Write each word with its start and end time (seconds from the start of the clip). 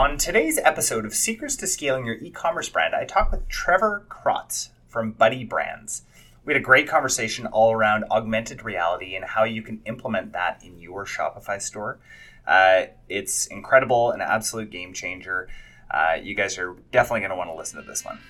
On 0.00 0.16
today's 0.16 0.56
episode 0.56 1.04
of 1.04 1.14
Secrets 1.14 1.56
to 1.56 1.66
Scaling 1.66 2.06
Your 2.06 2.14
E-commerce 2.14 2.70
Brand, 2.70 2.94
I 2.94 3.04
talk 3.04 3.30
with 3.30 3.46
Trevor 3.50 4.06
Krotz 4.08 4.70
from 4.88 5.12
Buddy 5.12 5.44
Brands. 5.44 6.04
We 6.42 6.54
had 6.54 6.62
a 6.62 6.64
great 6.64 6.88
conversation 6.88 7.44
all 7.44 7.70
around 7.70 8.04
augmented 8.10 8.64
reality 8.64 9.14
and 9.14 9.26
how 9.26 9.44
you 9.44 9.60
can 9.60 9.82
implement 9.84 10.32
that 10.32 10.64
in 10.64 10.80
your 10.80 11.04
Shopify 11.04 11.60
store. 11.60 11.98
Uh, 12.46 12.84
it's 13.10 13.44
incredible, 13.48 14.10
an 14.12 14.22
absolute 14.22 14.70
game 14.70 14.94
changer. 14.94 15.48
Uh, 15.90 16.16
you 16.22 16.34
guys 16.34 16.56
are 16.56 16.76
definitely 16.92 17.20
going 17.20 17.30
to 17.32 17.36
want 17.36 17.50
to 17.50 17.54
listen 17.54 17.78
to 17.78 17.86
this 17.86 18.02
one. 18.02 18.20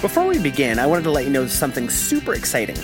Before 0.00 0.28
we 0.28 0.38
begin, 0.38 0.78
I 0.78 0.86
wanted 0.86 1.02
to 1.02 1.10
let 1.10 1.24
you 1.24 1.30
know 1.30 1.48
something 1.48 1.90
super 1.90 2.32
exciting. 2.32 2.76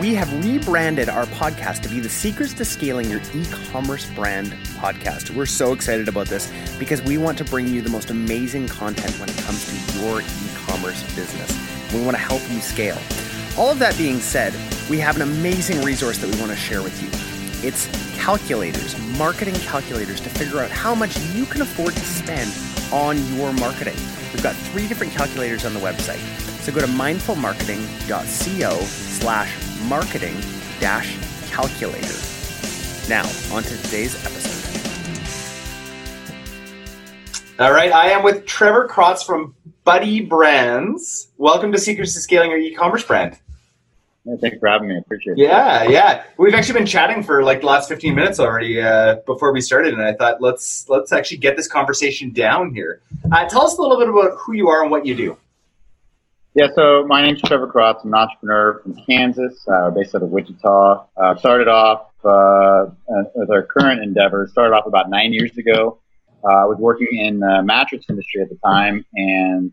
We 0.00 0.14
have 0.14 0.32
rebranded 0.42 1.10
our 1.10 1.26
podcast 1.26 1.82
to 1.82 1.90
be 1.90 2.00
the 2.00 2.08
Secrets 2.08 2.54
to 2.54 2.64
Scaling 2.64 3.10
Your 3.10 3.20
E-commerce 3.34 4.06
Brand 4.12 4.52
podcast. 4.78 5.28
We're 5.28 5.44
so 5.44 5.74
excited 5.74 6.08
about 6.08 6.28
this 6.28 6.50
because 6.78 7.02
we 7.02 7.18
want 7.18 7.36
to 7.36 7.44
bring 7.44 7.68
you 7.68 7.82
the 7.82 7.90
most 7.90 8.08
amazing 8.08 8.66
content 8.66 9.12
when 9.20 9.28
it 9.28 9.36
comes 9.36 9.66
to 9.66 10.00
your 10.00 10.22
e-commerce 10.22 11.02
business. 11.14 11.92
We 11.92 12.00
want 12.02 12.16
to 12.16 12.22
help 12.22 12.40
you 12.50 12.62
scale. 12.62 12.98
All 13.58 13.70
of 13.70 13.78
that 13.80 13.98
being 13.98 14.20
said, 14.20 14.54
we 14.88 14.98
have 15.00 15.16
an 15.16 15.22
amazing 15.22 15.82
resource 15.82 16.16
that 16.16 16.34
we 16.34 16.40
want 16.40 16.50
to 16.50 16.56
share 16.56 16.82
with 16.82 16.98
you. 17.02 17.10
It's 17.68 17.88
calculators, 18.16 18.98
marketing 19.18 19.56
calculators 19.56 20.18
to 20.22 20.30
figure 20.30 20.60
out 20.60 20.70
how 20.70 20.94
much 20.94 21.18
you 21.34 21.44
can 21.44 21.60
afford 21.60 21.92
to 21.92 22.00
spend 22.00 22.50
on 22.90 23.18
your 23.36 23.52
marketing. 23.52 23.96
We've 24.32 24.42
got 24.42 24.56
three 24.56 24.88
different 24.88 25.12
calculators 25.12 25.66
on 25.66 25.74
the 25.74 25.80
website. 25.80 26.53
So 26.64 26.72
go 26.72 26.80
to 26.80 26.86
mindfulmarketing.co 26.86 28.80
slash 28.80 29.54
marketing 29.82 30.34
dash 30.80 31.14
calculator. 31.50 32.16
Now, 33.06 33.28
on 33.54 33.62
to 33.64 33.82
today's 33.82 34.14
episode. 34.24 34.62
All 37.60 37.70
right, 37.70 37.92
I 37.92 38.08
am 38.12 38.22
with 38.22 38.46
Trevor 38.46 38.88
Krotz 38.88 39.26
from 39.26 39.54
Buddy 39.84 40.22
Brands. 40.22 41.28
Welcome 41.36 41.70
to 41.72 41.78
Secrets 41.78 42.14
to 42.14 42.20
Scaling 42.20 42.48
Your 42.48 42.58
E-commerce 42.60 43.04
Brand. 43.04 43.38
Yeah, 44.24 44.36
thanks 44.40 44.56
for 44.58 44.66
having 44.66 44.88
me. 44.88 44.94
I 44.94 45.00
appreciate 45.00 45.36
it. 45.36 45.42
Yeah, 45.42 45.82
yeah. 45.84 46.24
We've 46.38 46.54
actually 46.54 46.78
been 46.78 46.86
chatting 46.86 47.22
for 47.22 47.42
like 47.42 47.60
the 47.60 47.66
last 47.66 47.90
15 47.90 48.14
minutes 48.14 48.40
already 48.40 48.80
uh, 48.80 49.16
before 49.26 49.52
we 49.52 49.60
started, 49.60 49.92
and 49.92 50.02
I 50.02 50.14
thought 50.14 50.40
let's 50.40 50.88
let's 50.88 51.12
actually 51.12 51.36
get 51.36 51.58
this 51.58 51.68
conversation 51.68 52.30
down 52.32 52.72
here. 52.72 53.02
Uh, 53.30 53.46
tell 53.50 53.66
us 53.66 53.76
a 53.76 53.82
little 53.82 53.98
bit 53.98 54.08
about 54.08 54.38
who 54.38 54.54
you 54.54 54.70
are 54.70 54.80
and 54.80 54.90
what 54.90 55.04
you 55.04 55.14
do. 55.14 55.36
Yeah, 56.56 56.68
so 56.76 57.04
my 57.08 57.20
name's 57.20 57.42
Trevor 57.42 57.66
Krotz. 57.66 58.04
I'm 58.04 58.14
an 58.14 58.14
entrepreneur 58.14 58.78
from 58.80 58.94
Kansas, 59.08 59.66
uh, 59.66 59.90
based 59.90 60.14
out 60.14 60.22
of 60.22 60.28
Wichita. 60.28 61.04
Uh, 61.16 61.36
started 61.36 61.66
off 61.66 62.12
uh, 62.24 62.86
with 63.34 63.50
our 63.50 63.64
current 63.64 64.00
endeavor. 64.04 64.46
Started 64.52 64.72
off 64.72 64.86
about 64.86 65.10
nine 65.10 65.32
years 65.32 65.50
ago. 65.58 65.98
Uh, 66.44 66.52
I 66.52 66.64
was 66.66 66.78
working 66.78 67.08
in 67.10 67.40
the 67.40 67.60
mattress 67.64 68.04
industry 68.08 68.40
at 68.40 68.50
the 68.50 68.58
time, 68.64 69.04
and 69.14 69.72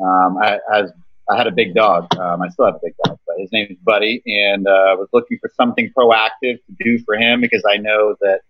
um, 0.00 0.38
I, 0.38 0.58
I, 0.72 1.36
had 1.36 1.48
a 1.48 1.50
big 1.50 1.74
dog. 1.74 2.16
Um, 2.16 2.40
I 2.40 2.48
still 2.48 2.64
have 2.64 2.76
a 2.76 2.80
big 2.82 2.94
dog, 3.04 3.18
but 3.26 3.36
his 3.38 3.52
name 3.52 3.66
is 3.68 3.76
Buddy, 3.84 4.22
and 4.24 4.66
I 4.66 4.94
uh, 4.94 4.96
was 4.96 5.08
looking 5.12 5.36
for 5.38 5.50
something 5.54 5.92
proactive 5.94 6.64
to 6.64 6.72
do 6.78 6.98
for 7.04 7.14
him 7.14 7.42
because 7.42 7.62
I 7.68 7.76
know 7.76 8.16
that 8.22 8.40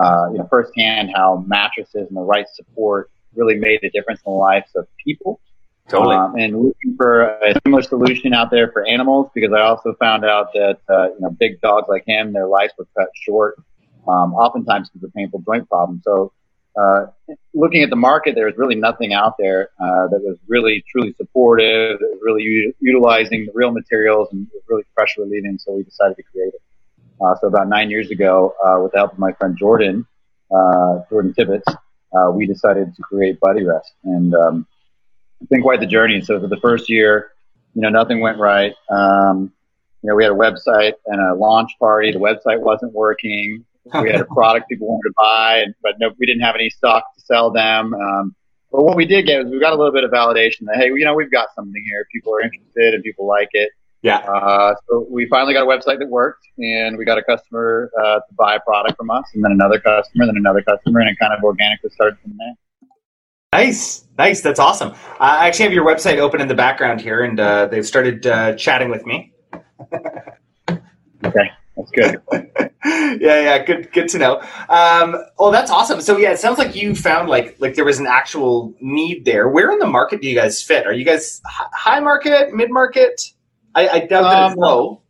uh, 0.00 0.30
you 0.30 0.38
know 0.38 0.46
firsthand 0.48 1.10
how 1.12 1.44
mattresses 1.48 2.06
and 2.06 2.16
the 2.16 2.20
right 2.20 2.46
support 2.54 3.10
really 3.34 3.56
made 3.56 3.80
a 3.82 3.90
difference 3.90 4.20
in 4.24 4.30
the 4.30 4.38
lives 4.38 4.70
of 4.76 4.86
people. 5.04 5.40
Totally. 5.88 6.16
Um, 6.16 6.34
and 6.36 6.62
looking 6.62 6.96
for 6.96 7.24
a 7.24 7.60
similar 7.62 7.82
solution 7.82 8.32
out 8.32 8.50
there 8.50 8.72
for 8.72 8.86
animals 8.86 9.30
because 9.34 9.52
I 9.52 9.60
also 9.60 9.94
found 10.00 10.24
out 10.24 10.52
that 10.54 10.78
uh, 10.88 11.08
you 11.08 11.20
know 11.20 11.30
big 11.30 11.60
dogs 11.60 11.86
like 11.88 12.04
him, 12.06 12.32
their 12.32 12.46
lives 12.46 12.72
were 12.78 12.86
cut 12.96 13.08
short, 13.14 13.58
um, 14.08 14.34
oftentimes 14.34 14.88
because 14.88 15.04
of 15.04 15.12
painful 15.12 15.40
joint 15.40 15.68
problems. 15.68 16.02
So, 16.04 16.32
uh, 16.74 17.06
looking 17.52 17.82
at 17.82 17.90
the 17.90 17.96
market, 17.96 18.34
there 18.34 18.46
was 18.46 18.54
really 18.56 18.76
nothing 18.76 19.12
out 19.12 19.34
there 19.38 19.70
uh, 19.78 20.08
that 20.08 20.22
was 20.22 20.38
really 20.48 20.82
truly 20.90 21.12
supportive, 21.18 21.98
that 21.98 22.08
was 22.12 22.20
really 22.22 22.42
u- 22.42 22.74
utilizing 22.80 23.44
the 23.44 23.52
real 23.54 23.70
materials 23.70 24.28
and 24.32 24.48
was 24.54 24.62
really 24.68 24.84
pressure 24.96 25.20
relieving. 25.20 25.58
So 25.58 25.72
we 25.74 25.82
decided 25.82 26.16
to 26.16 26.22
create 26.22 26.54
it. 26.54 26.62
Uh, 27.20 27.34
so 27.42 27.46
about 27.46 27.68
nine 27.68 27.90
years 27.90 28.10
ago, 28.10 28.54
uh, 28.64 28.82
with 28.82 28.92
the 28.92 28.98
help 28.98 29.12
of 29.12 29.18
my 29.18 29.32
friend 29.34 29.54
Jordan, 29.56 30.06
uh, 30.50 31.00
Jordan 31.10 31.34
Tibbetts, 31.34 31.70
we 32.32 32.46
decided 32.46 32.96
to 32.96 33.02
create 33.02 33.38
Buddy 33.38 33.64
Rest 33.64 33.92
and 34.04 34.34
um, 34.34 34.66
it's 35.44 35.50
been 35.50 35.62
quite 35.62 35.80
the 35.80 35.86
journey. 35.86 36.22
So 36.22 36.40
for 36.40 36.46
the 36.46 36.56
first 36.56 36.88
year, 36.88 37.32
you 37.74 37.82
know, 37.82 37.90
nothing 37.90 38.20
went 38.20 38.38
right. 38.38 38.72
Um, 38.90 39.52
you 40.02 40.08
know, 40.08 40.16
we 40.16 40.24
had 40.24 40.32
a 40.32 40.36
website 40.36 40.94
and 41.06 41.20
a 41.20 41.34
launch 41.34 41.72
party. 41.78 42.12
The 42.12 42.18
website 42.18 42.60
wasn't 42.60 42.94
working. 42.94 43.64
We 43.84 44.10
had 44.10 44.22
a 44.22 44.24
product 44.34 44.70
people 44.70 44.88
wanted 44.88 45.10
to 45.10 45.14
buy, 45.16 45.64
but 45.82 45.96
no, 46.00 46.10
we 46.18 46.24
didn't 46.24 46.40
have 46.40 46.54
any 46.54 46.70
stock 46.70 47.14
to 47.14 47.20
sell 47.20 47.50
them. 47.50 47.92
Um, 47.92 48.34
but 48.72 48.84
what 48.84 48.96
we 48.96 49.04
did 49.04 49.26
get 49.26 49.44
was 49.44 49.52
we 49.52 49.60
got 49.60 49.74
a 49.74 49.76
little 49.76 49.92
bit 49.92 50.04
of 50.04 50.10
validation 50.10 50.64
that 50.66 50.76
hey, 50.76 50.86
you 50.86 51.04
know, 51.04 51.14
we've 51.14 51.30
got 51.30 51.48
something 51.54 51.84
here. 51.86 52.06
People 52.10 52.34
are 52.34 52.40
interested 52.40 52.94
and 52.94 53.04
people 53.04 53.26
like 53.26 53.50
it. 53.52 53.70
Yeah. 54.00 54.18
Uh, 54.18 54.74
so 54.88 55.06
we 55.10 55.26
finally 55.28 55.52
got 55.52 55.64
a 55.64 55.66
website 55.66 55.98
that 55.98 56.08
worked, 56.08 56.46
and 56.58 56.96
we 56.96 57.04
got 57.04 57.18
a 57.18 57.22
customer 57.22 57.90
uh, 58.02 58.16
to 58.16 58.34
buy 58.38 58.54
a 58.56 58.60
product 58.60 58.96
from 58.96 59.10
us, 59.10 59.24
and 59.34 59.44
then 59.44 59.52
another 59.52 59.78
customer, 59.78 60.26
then 60.26 60.36
another 60.36 60.62
customer, 60.62 61.00
and 61.00 61.10
it 61.10 61.18
kind 61.18 61.32
of 61.32 61.42
organically 61.42 61.90
started 61.90 62.18
from 62.20 62.36
there. 62.38 62.54
Nice, 63.54 64.04
nice. 64.18 64.40
That's 64.40 64.58
awesome. 64.58 64.90
Uh, 64.90 64.94
I 65.20 65.46
actually 65.46 65.66
have 65.66 65.72
your 65.72 65.86
website 65.86 66.18
open 66.18 66.40
in 66.40 66.48
the 66.48 66.56
background 66.56 67.00
here, 67.00 67.22
and 67.22 67.38
uh, 67.38 67.66
they've 67.66 67.86
started 67.86 68.26
uh, 68.26 68.56
chatting 68.56 68.90
with 68.90 69.06
me. 69.06 69.32
okay, 71.24 71.50
that's 71.76 71.90
good. 71.92 72.20
yeah, 72.84 73.16
yeah, 73.20 73.64
good, 73.64 73.92
good 73.92 74.08
to 74.08 74.18
know. 74.18 74.40
Um, 74.68 75.14
oh, 75.38 75.52
that's 75.52 75.70
awesome. 75.70 76.00
So 76.00 76.16
yeah, 76.16 76.32
it 76.32 76.40
sounds 76.40 76.58
like 76.58 76.74
you 76.74 76.96
found 76.96 77.28
like 77.28 77.54
like 77.60 77.76
there 77.76 77.84
was 77.84 78.00
an 78.00 78.08
actual 78.08 78.74
need 78.80 79.24
there. 79.24 79.48
Where 79.48 79.70
in 79.70 79.78
the 79.78 79.86
market 79.86 80.20
do 80.20 80.28
you 80.28 80.34
guys 80.34 80.60
fit? 80.60 80.84
Are 80.84 80.92
you 80.92 81.04
guys 81.04 81.40
high 81.46 82.00
market, 82.00 82.52
mid 82.52 82.72
market? 82.72 83.22
I, 83.76 83.88
I 83.88 83.98
doubt 84.00 84.22
that 84.22 84.46
it's 84.46 84.52
um, 84.54 84.58
low. 84.58 85.00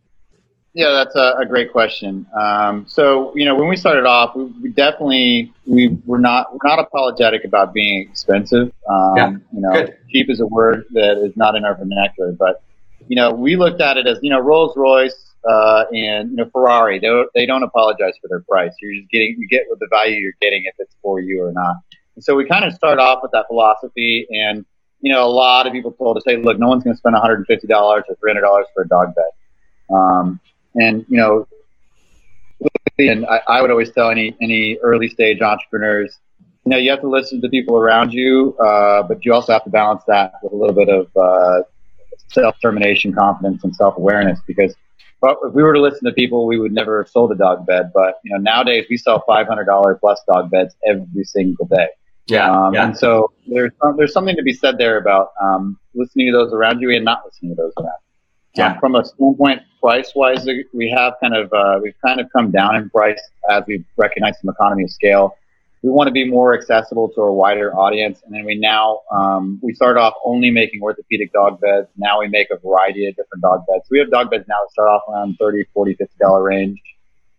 Yeah, 0.74 0.90
that's 0.90 1.14
a, 1.14 1.34
a 1.38 1.46
great 1.46 1.70
question. 1.70 2.26
Um, 2.36 2.84
so, 2.88 3.32
you 3.36 3.44
know, 3.44 3.54
when 3.54 3.68
we 3.68 3.76
started 3.76 4.06
off, 4.06 4.34
we, 4.34 4.46
we, 4.60 4.70
definitely 4.70 5.52
we 5.66 5.96
were 6.04 6.18
not 6.18 6.52
we're 6.52 6.68
not 6.68 6.80
apologetic 6.80 7.44
about 7.44 7.72
being 7.72 8.02
expensive. 8.02 8.72
Um, 8.90 9.16
yeah, 9.16 9.30
you 9.30 9.60
know, 9.60 9.72
good. 9.72 9.96
cheap 10.10 10.28
is 10.28 10.40
a 10.40 10.46
word 10.46 10.84
that 10.90 11.18
is 11.24 11.36
not 11.36 11.54
in 11.54 11.64
our 11.64 11.76
vernacular, 11.76 12.32
but 12.32 12.60
you 13.06 13.14
know, 13.14 13.32
we 13.32 13.54
looked 13.54 13.80
at 13.80 13.98
it 13.98 14.08
as 14.08 14.18
you 14.20 14.30
know, 14.30 14.40
Rolls 14.40 14.76
Royce 14.76 15.34
uh, 15.48 15.84
and 15.92 16.32
you 16.32 16.36
know, 16.38 16.50
Ferrari. 16.50 16.98
They 16.98 17.06
don't, 17.06 17.30
they 17.34 17.46
don't 17.46 17.62
apologize 17.62 18.14
for 18.20 18.26
their 18.26 18.40
price. 18.40 18.72
You're 18.82 18.94
just 18.94 19.10
getting 19.12 19.36
you 19.38 19.46
get 19.46 19.66
what 19.68 19.78
the 19.78 19.86
value 19.88 20.16
you're 20.16 20.32
getting 20.42 20.64
if 20.64 20.74
it's 20.80 20.96
for 21.00 21.20
you 21.20 21.40
or 21.40 21.52
not. 21.52 21.76
And 22.16 22.24
so 22.24 22.34
we 22.34 22.46
kind 22.46 22.64
of 22.64 22.72
start 22.74 22.98
off 22.98 23.20
with 23.22 23.30
that 23.30 23.46
philosophy, 23.46 24.26
and 24.28 24.64
you 25.00 25.12
know, 25.12 25.24
a 25.24 25.30
lot 25.30 25.68
of 25.68 25.72
people 25.72 25.92
told 25.92 26.16
us, 26.16 26.24
"Hey, 26.26 26.36
look, 26.36 26.58
no 26.58 26.66
one's 26.66 26.82
going 26.82 26.94
to 26.94 26.98
spend 26.98 27.12
150 27.12 27.68
dollars 27.68 28.02
or 28.08 28.16
300 28.16 28.40
dollars 28.40 28.66
for 28.74 28.82
a 28.82 28.88
dog 28.88 29.14
bed." 29.14 29.94
Um, 29.94 30.40
and 30.74 31.04
you 31.08 31.16
know, 31.16 31.46
and 32.98 33.26
I, 33.26 33.40
I 33.48 33.62
would 33.62 33.70
always 33.70 33.92
tell 33.92 34.10
any 34.10 34.36
any 34.40 34.78
early 34.82 35.08
stage 35.08 35.40
entrepreneurs, 35.40 36.18
you 36.64 36.70
know, 36.70 36.76
you 36.76 36.90
have 36.90 37.00
to 37.00 37.08
listen 37.08 37.40
to 37.42 37.48
people 37.48 37.76
around 37.76 38.12
you, 38.12 38.56
uh, 38.58 39.02
but 39.02 39.24
you 39.24 39.32
also 39.32 39.52
have 39.52 39.64
to 39.64 39.70
balance 39.70 40.02
that 40.06 40.32
with 40.42 40.52
a 40.52 40.56
little 40.56 40.74
bit 40.74 40.88
of 40.88 41.08
uh, 41.16 41.62
self 42.32 42.54
determination, 42.56 43.12
confidence, 43.12 43.64
and 43.64 43.74
self 43.74 43.96
awareness. 43.96 44.40
Because 44.46 44.74
but 45.20 45.38
if 45.42 45.54
we 45.54 45.62
were 45.62 45.72
to 45.72 45.80
listen 45.80 46.04
to 46.04 46.12
people, 46.12 46.46
we 46.46 46.58
would 46.58 46.72
never 46.72 47.02
have 47.02 47.08
sold 47.08 47.32
a 47.32 47.34
dog 47.34 47.66
bed. 47.66 47.92
But 47.94 48.18
you 48.24 48.32
know, 48.32 48.38
nowadays 48.38 48.86
we 48.90 48.96
sell 48.96 49.24
five 49.26 49.46
hundred 49.46 49.64
dollar 49.64 49.94
plus 49.94 50.20
dog 50.26 50.50
beds 50.50 50.74
every 50.86 51.24
single 51.24 51.66
day. 51.66 51.88
Yeah, 52.26 52.50
um, 52.50 52.74
yeah. 52.74 52.84
And 52.84 52.96
so 52.96 53.32
there's 53.46 53.72
there's 53.96 54.12
something 54.12 54.36
to 54.36 54.42
be 54.42 54.52
said 54.52 54.78
there 54.78 54.98
about 54.98 55.32
um, 55.42 55.78
listening 55.94 56.26
to 56.26 56.32
those 56.32 56.52
around 56.52 56.80
you 56.80 56.90
and 56.90 57.04
not 57.04 57.22
listening 57.24 57.54
to 57.54 57.62
those 57.62 57.72
around. 57.78 57.98
Yeah. 58.56 58.72
Um, 58.72 58.78
from 58.78 58.94
a 58.94 59.04
standpoint, 59.04 59.62
price 59.80 60.12
wise, 60.14 60.46
we 60.72 60.94
have 60.96 61.14
kind 61.20 61.36
of 61.36 61.52
uh, 61.52 61.80
we've 61.82 61.94
kind 62.04 62.20
of 62.20 62.26
come 62.34 62.50
down 62.50 62.76
in 62.76 62.88
price 62.88 63.20
as 63.50 63.64
we 63.66 63.84
recognize 63.96 64.40
some 64.40 64.50
economy 64.50 64.84
of 64.84 64.90
scale. 64.90 65.36
We 65.82 65.90
want 65.90 66.08
to 66.08 66.12
be 66.12 66.26
more 66.26 66.58
accessible 66.58 67.10
to 67.10 67.20
a 67.20 67.32
wider 67.32 67.74
audience, 67.76 68.22
and 68.24 68.34
then 68.34 68.46
we 68.46 68.54
now 68.54 69.00
um, 69.12 69.60
we 69.62 69.74
started 69.74 70.00
off 70.00 70.14
only 70.24 70.50
making 70.50 70.80
orthopedic 70.82 71.32
dog 71.32 71.60
beds. 71.60 71.88
Now 71.96 72.20
we 72.20 72.28
make 72.28 72.48
a 72.50 72.56
variety 72.56 73.06
of 73.06 73.16
different 73.16 73.42
dog 73.42 73.64
beds. 73.68 73.84
We 73.90 73.98
have 73.98 74.10
dog 74.10 74.30
beds 74.30 74.44
now 74.48 74.56
that 74.62 74.70
start 74.70 74.88
off 74.88 75.02
around 75.10 75.36
30 75.38 75.64
40 75.74 75.94
50 75.94 76.14
dollar 76.18 76.42
range, 76.42 76.80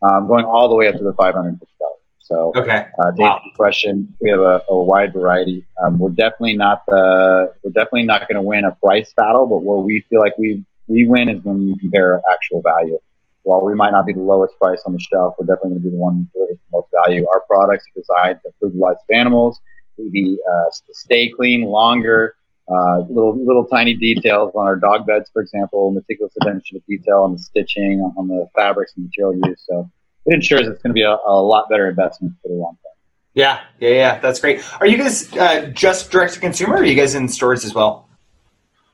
um, 0.04 0.28
going 0.28 0.46
all 0.46 0.70
the 0.70 0.76
way 0.76 0.88
up 0.88 0.98
to 0.98 1.04
the 1.04 1.14
550 1.14 1.66
dollars. 1.80 1.96
So, 2.20 2.52
okay. 2.56 2.88
Uh, 3.00 3.12
wow. 3.18 3.40
question, 3.56 4.16
we 4.20 4.32
have 4.32 4.40
a, 4.40 4.62
a 4.68 4.84
wide 4.84 5.14
variety. 5.14 5.64
Um, 5.84 6.00
we're 6.00 6.10
definitely 6.10 6.58
not 6.58 6.84
the 6.88 7.54
we're 7.64 7.72
definitely 7.72 8.04
not 8.04 8.28
going 8.28 8.36
to 8.36 8.42
win 8.42 8.66
a 8.66 8.76
price 8.76 9.14
battle, 9.16 9.48
but 9.48 9.64
where 9.64 9.78
we 9.78 10.04
feel 10.10 10.20
like 10.20 10.38
we 10.38 10.66
we 10.88 11.08
win 11.08 11.30
is 11.30 11.44
when 11.44 11.68
you 11.68 11.76
compare 11.78 12.22
actual 12.32 12.62
value. 12.62 13.00
While 13.44 13.64
we 13.64 13.76
might 13.76 13.92
not 13.92 14.06
be 14.08 14.14
the 14.14 14.22
lowest 14.22 14.58
price 14.60 14.82
on 14.88 14.94
the 14.94 15.00
shelf, 15.00 15.36
we're 15.38 15.46
definitely 15.46 15.72
going 15.72 15.82
to 15.84 15.90
be 15.90 15.92
the 15.92 16.02
one 16.02 16.16
who 16.34 16.40
delivers 16.40 16.58
the 16.58 16.78
most 16.78 16.88
value. 17.06 17.28
Our 17.28 17.42
products 17.48 17.86
are 17.86 18.02
designed 18.02 18.40
to 18.42 18.50
improve 18.50 18.74
the 18.74 18.80
lives 18.80 19.00
of 19.08 19.16
animals, 19.16 19.60
to 19.98 20.38
uh, 20.52 20.70
stay 20.92 21.30
clean 21.30 21.64
longer. 21.64 22.36
Uh, 22.68 23.02
little 23.10 23.38
little 23.46 23.64
tiny 23.66 23.94
details 23.94 24.52
on 24.56 24.66
our 24.66 24.76
dog 24.76 25.06
beds, 25.06 25.30
for 25.32 25.44
example, 25.44 25.92
meticulous 25.92 26.34
attention 26.42 26.80
to 26.80 26.84
detail 26.88 27.22
on 27.22 27.34
the 27.34 27.38
stitching, 27.38 28.02
on 28.18 28.28
the 28.28 28.48
fabrics 28.56 28.94
and 28.98 29.06
material 29.06 29.40
use. 29.48 29.64
So 29.70 29.88
it 30.26 30.34
ensures 30.34 30.62
it's 30.62 30.82
going 30.82 30.90
to 30.90 30.94
be 30.94 31.04
a, 31.04 31.16
a 31.28 31.40
lot 31.40 31.70
better 31.70 31.88
investment 31.88 32.34
for 32.42 32.48
the 32.48 32.56
long 32.56 32.72
term. 32.72 32.94
Yeah, 33.36 33.60
yeah, 33.80 33.90
yeah. 33.90 34.20
That's 34.20 34.40
great. 34.40 34.64
Are 34.80 34.88
you 34.88 34.98
guys 34.98 35.32
uh, 35.34 35.68
just 35.68 36.10
direct 36.10 36.34
to 36.34 36.40
consumer? 36.40 36.76
Or 36.76 36.78
are 36.78 36.84
you 36.84 36.96
guys 36.96 37.14
in 37.14 37.28
stores 37.28 37.64
as 37.66 37.76
well? 37.76 38.05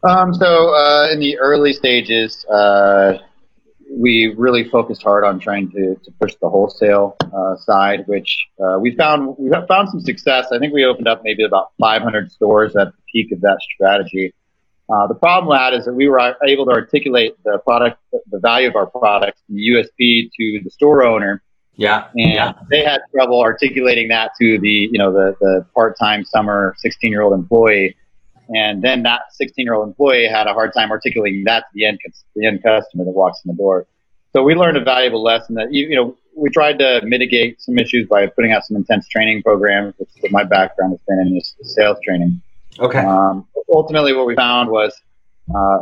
Um, 0.03 0.33
so 0.33 0.73
uh, 0.73 1.09
in 1.11 1.19
the 1.19 1.37
early 1.37 1.73
stages, 1.73 2.45
uh, 2.45 3.19
we 3.93 4.33
really 4.37 4.67
focused 4.69 5.03
hard 5.03 5.23
on 5.23 5.39
trying 5.39 5.69
to, 5.71 5.95
to 6.03 6.11
push 6.19 6.33
the 6.41 6.49
wholesale 6.49 7.17
uh, 7.21 7.55
side, 7.57 8.05
which 8.07 8.47
uh, 8.63 8.79
we 8.79 8.95
found 8.95 9.35
we 9.37 9.49
found 9.67 9.89
some 9.89 9.99
success. 9.99 10.47
I 10.51 10.59
think 10.59 10.73
we 10.73 10.85
opened 10.85 11.07
up 11.07 11.21
maybe 11.23 11.43
about 11.43 11.71
500 11.79 12.31
stores 12.31 12.75
at 12.75 12.87
the 12.87 13.01
peak 13.11 13.31
of 13.31 13.41
that 13.41 13.59
strategy. 13.75 14.33
Uh, 14.89 15.07
the 15.07 15.15
problem 15.15 15.49
with 15.49 15.57
that 15.57 15.73
is 15.73 15.85
that 15.85 15.93
we 15.93 16.07
were 16.07 16.35
able 16.45 16.65
to 16.65 16.71
articulate 16.71 17.35
the 17.43 17.59
product, 17.59 17.99
the 18.29 18.39
value 18.39 18.67
of 18.67 18.75
our 18.75 18.87
product, 18.87 19.39
the 19.49 19.69
USP 19.69 20.29
to 20.37 20.59
the 20.63 20.69
store 20.69 21.03
owner. 21.03 21.43
Yeah, 21.75 22.07
and 22.15 22.33
yeah. 22.33 22.53
they 22.69 22.83
had 22.83 22.99
trouble 23.13 23.41
articulating 23.41 24.09
that 24.09 24.31
to 24.39 24.59
the 24.59 24.89
you 24.91 24.97
know 24.97 25.11
the 25.11 25.35
the 25.39 25.65
part 25.75 25.97
time 25.97 26.25
summer 26.25 26.75
16 26.79 27.11
year 27.11 27.21
old 27.21 27.33
employee 27.33 27.95
and 28.53 28.81
then 28.81 29.03
that 29.03 29.21
16 29.31 29.65
year 29.65 29.73
old 29.73 29.87
employee 29.87 30.27
had 30.27 30.47
a 30.47 30.53
hard 30.53 30.73
time 30.73 30.91
articulating 30.91 31.43
that 31.45 31.59
to 31.59 31.69
the 31.73 31.85
end, 31.85 31.99
the 32.35 32.45
end 32.45 32.61
customer 32.63 33.05
that 33.05 33.11
walks 33.11 33.39
in 33.45 33.51
the 33.51 33.57
door. 33.57 33.87
So 34.33 34.43
we 34.43 34.55
learned 34.55 34.77
a 34.77 34.83
valuable 34.83 35.23
lesson 35.23 35.55
that, 35.55 35.73
you, 35.73 35.87
you 35.87 35.95
know, 35.95 36.17
we 36.35 36.49
tried 36.49 36.79
to 36.79 37.01
mitigate 37.03 37.61
some 37.61 37.77
issues 37.77 38.07
by 38.07 38.27
putting 38.27 38.53
out 38.53 38.65
some 38.65 38.77
intense 38.77 39.07
training 39.07 39.43
programs, 39.43 39.93
which 39.97 40.09
my 40.31 40.43
background 40.43 40.93
has 40.93 40.99
been 41.07 41.19
in 41.27 41.41
sales 41.65 41.97
training. 42.05 42.41
Okay. 42.79 42.99
Um, 42.99 43.45
ultimately, 43.73 44.13
what 44.13 44.25
we 44.25 44.35
found 44.35 44.69
was 44.69 44.93
uh, 45.53 45.79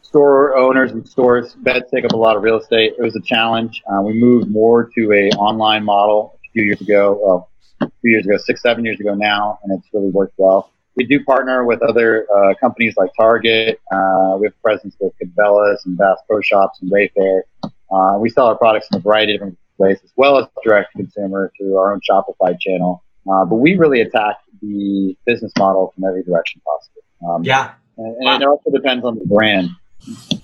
store 0.00 0.56
owners 0.56 0.92
and 0.92 1.06
stores 1.06 1.54
beds 1.54 1.84
take 1.94 2.06
up 2.06 2.12
a 2.12 2.16
lot 2.16 2.36
of 2.36 2.42
real 2.42 2.58
estate. 2.58 2.94
It 2.98 3.02
was 3.02 3.14
a 3.14 3.20
challenge. 3.20 3.82
Uh, 3.86 4.00
we 4.00 4.14
moved 4.14 4.50
more 4.50 4.90
to 4.94 5.12
a 5.12 5.36
online 5.36 5.84
model 5.84 6.38
a 6.48 6.52
few 6.52 6.62
years 6.62 6.80
ago. 6.80 7.20
Well, 7.22 7.48
a 7.82 7.90
few 8.00 8.12
years 8.12 8.24
ago, 8.24 8.38
six, 8.38 8.62
seven 8.62 8.84
years 8.84 9.00
ago 9.00 9.14
now, 9.14 9.58
and 9.62 9.78
it's 9.78 9.86
really 9.92 10.10
worked 10.10 10.34
well 10.38 10.72
we 10.96 11.04
do 11.04 11.24
partner 11.24 11.64
with 11.64 11.82
other 11.82 12.26
uh, 12.34 12.54
companies 12.60 12.94
like 12.96 13.10
Target. 13.16 13.80
Uh, 13.90 14.36
we 14.38 14.46
have 14.46 14.62
presence 14.62 14.94
with 15.00 15.12
Cabela's 15.18 15.84
and 15.86 15.96
Bass 15.96 16.18
Pro 16.28 16.40
Shops 16.40 16.80
and 16.82 16.90
Wayfair. 16.90 17.42
Uh, 17.90 18.18
we 18.18 18.30
sell 18.30 18.46
our 18.46 18.56
products 18.56 18.88
in 18.92 18.98
a 18.98 19.00
variety 19.00 19.32
of 19.34 19.40
different 19.40 19.58
ways, 19.78 19.98
as 20.04 20.12
well 20.16 20.38
as 20.38 20.46
direct 20.64 20.92
to 20.92 20.98
consumer 20.98 21.52
through 21.56 21.76
our 21.76 21.92
own 21.92 22.00
Shopify 22.08 22.58
channel. 22.60 23.02
Uh, 23.30 23.44
but 23.44 23.56
we 23.56 23.76
really 23.76 24.00
attack 24.00 24.36
the 24.60 25.16
business 25.26 25.52
model 25.58 25.92
from 25.94 26.04
every 26.04 26.22
direction 26.22 26.60
possible. 26.64 27.34
Um, 27.34 27.44
yeah, 27.44 27.72
and, 27.96 28.16
and 28.16 28.24
wow. 28.24 28.36
it 28.36 28.46
also 28.46 28.70
depends 28.70 29.04
on 29.04 29.18
the 29.18 29.24
brand. 29.24 29.70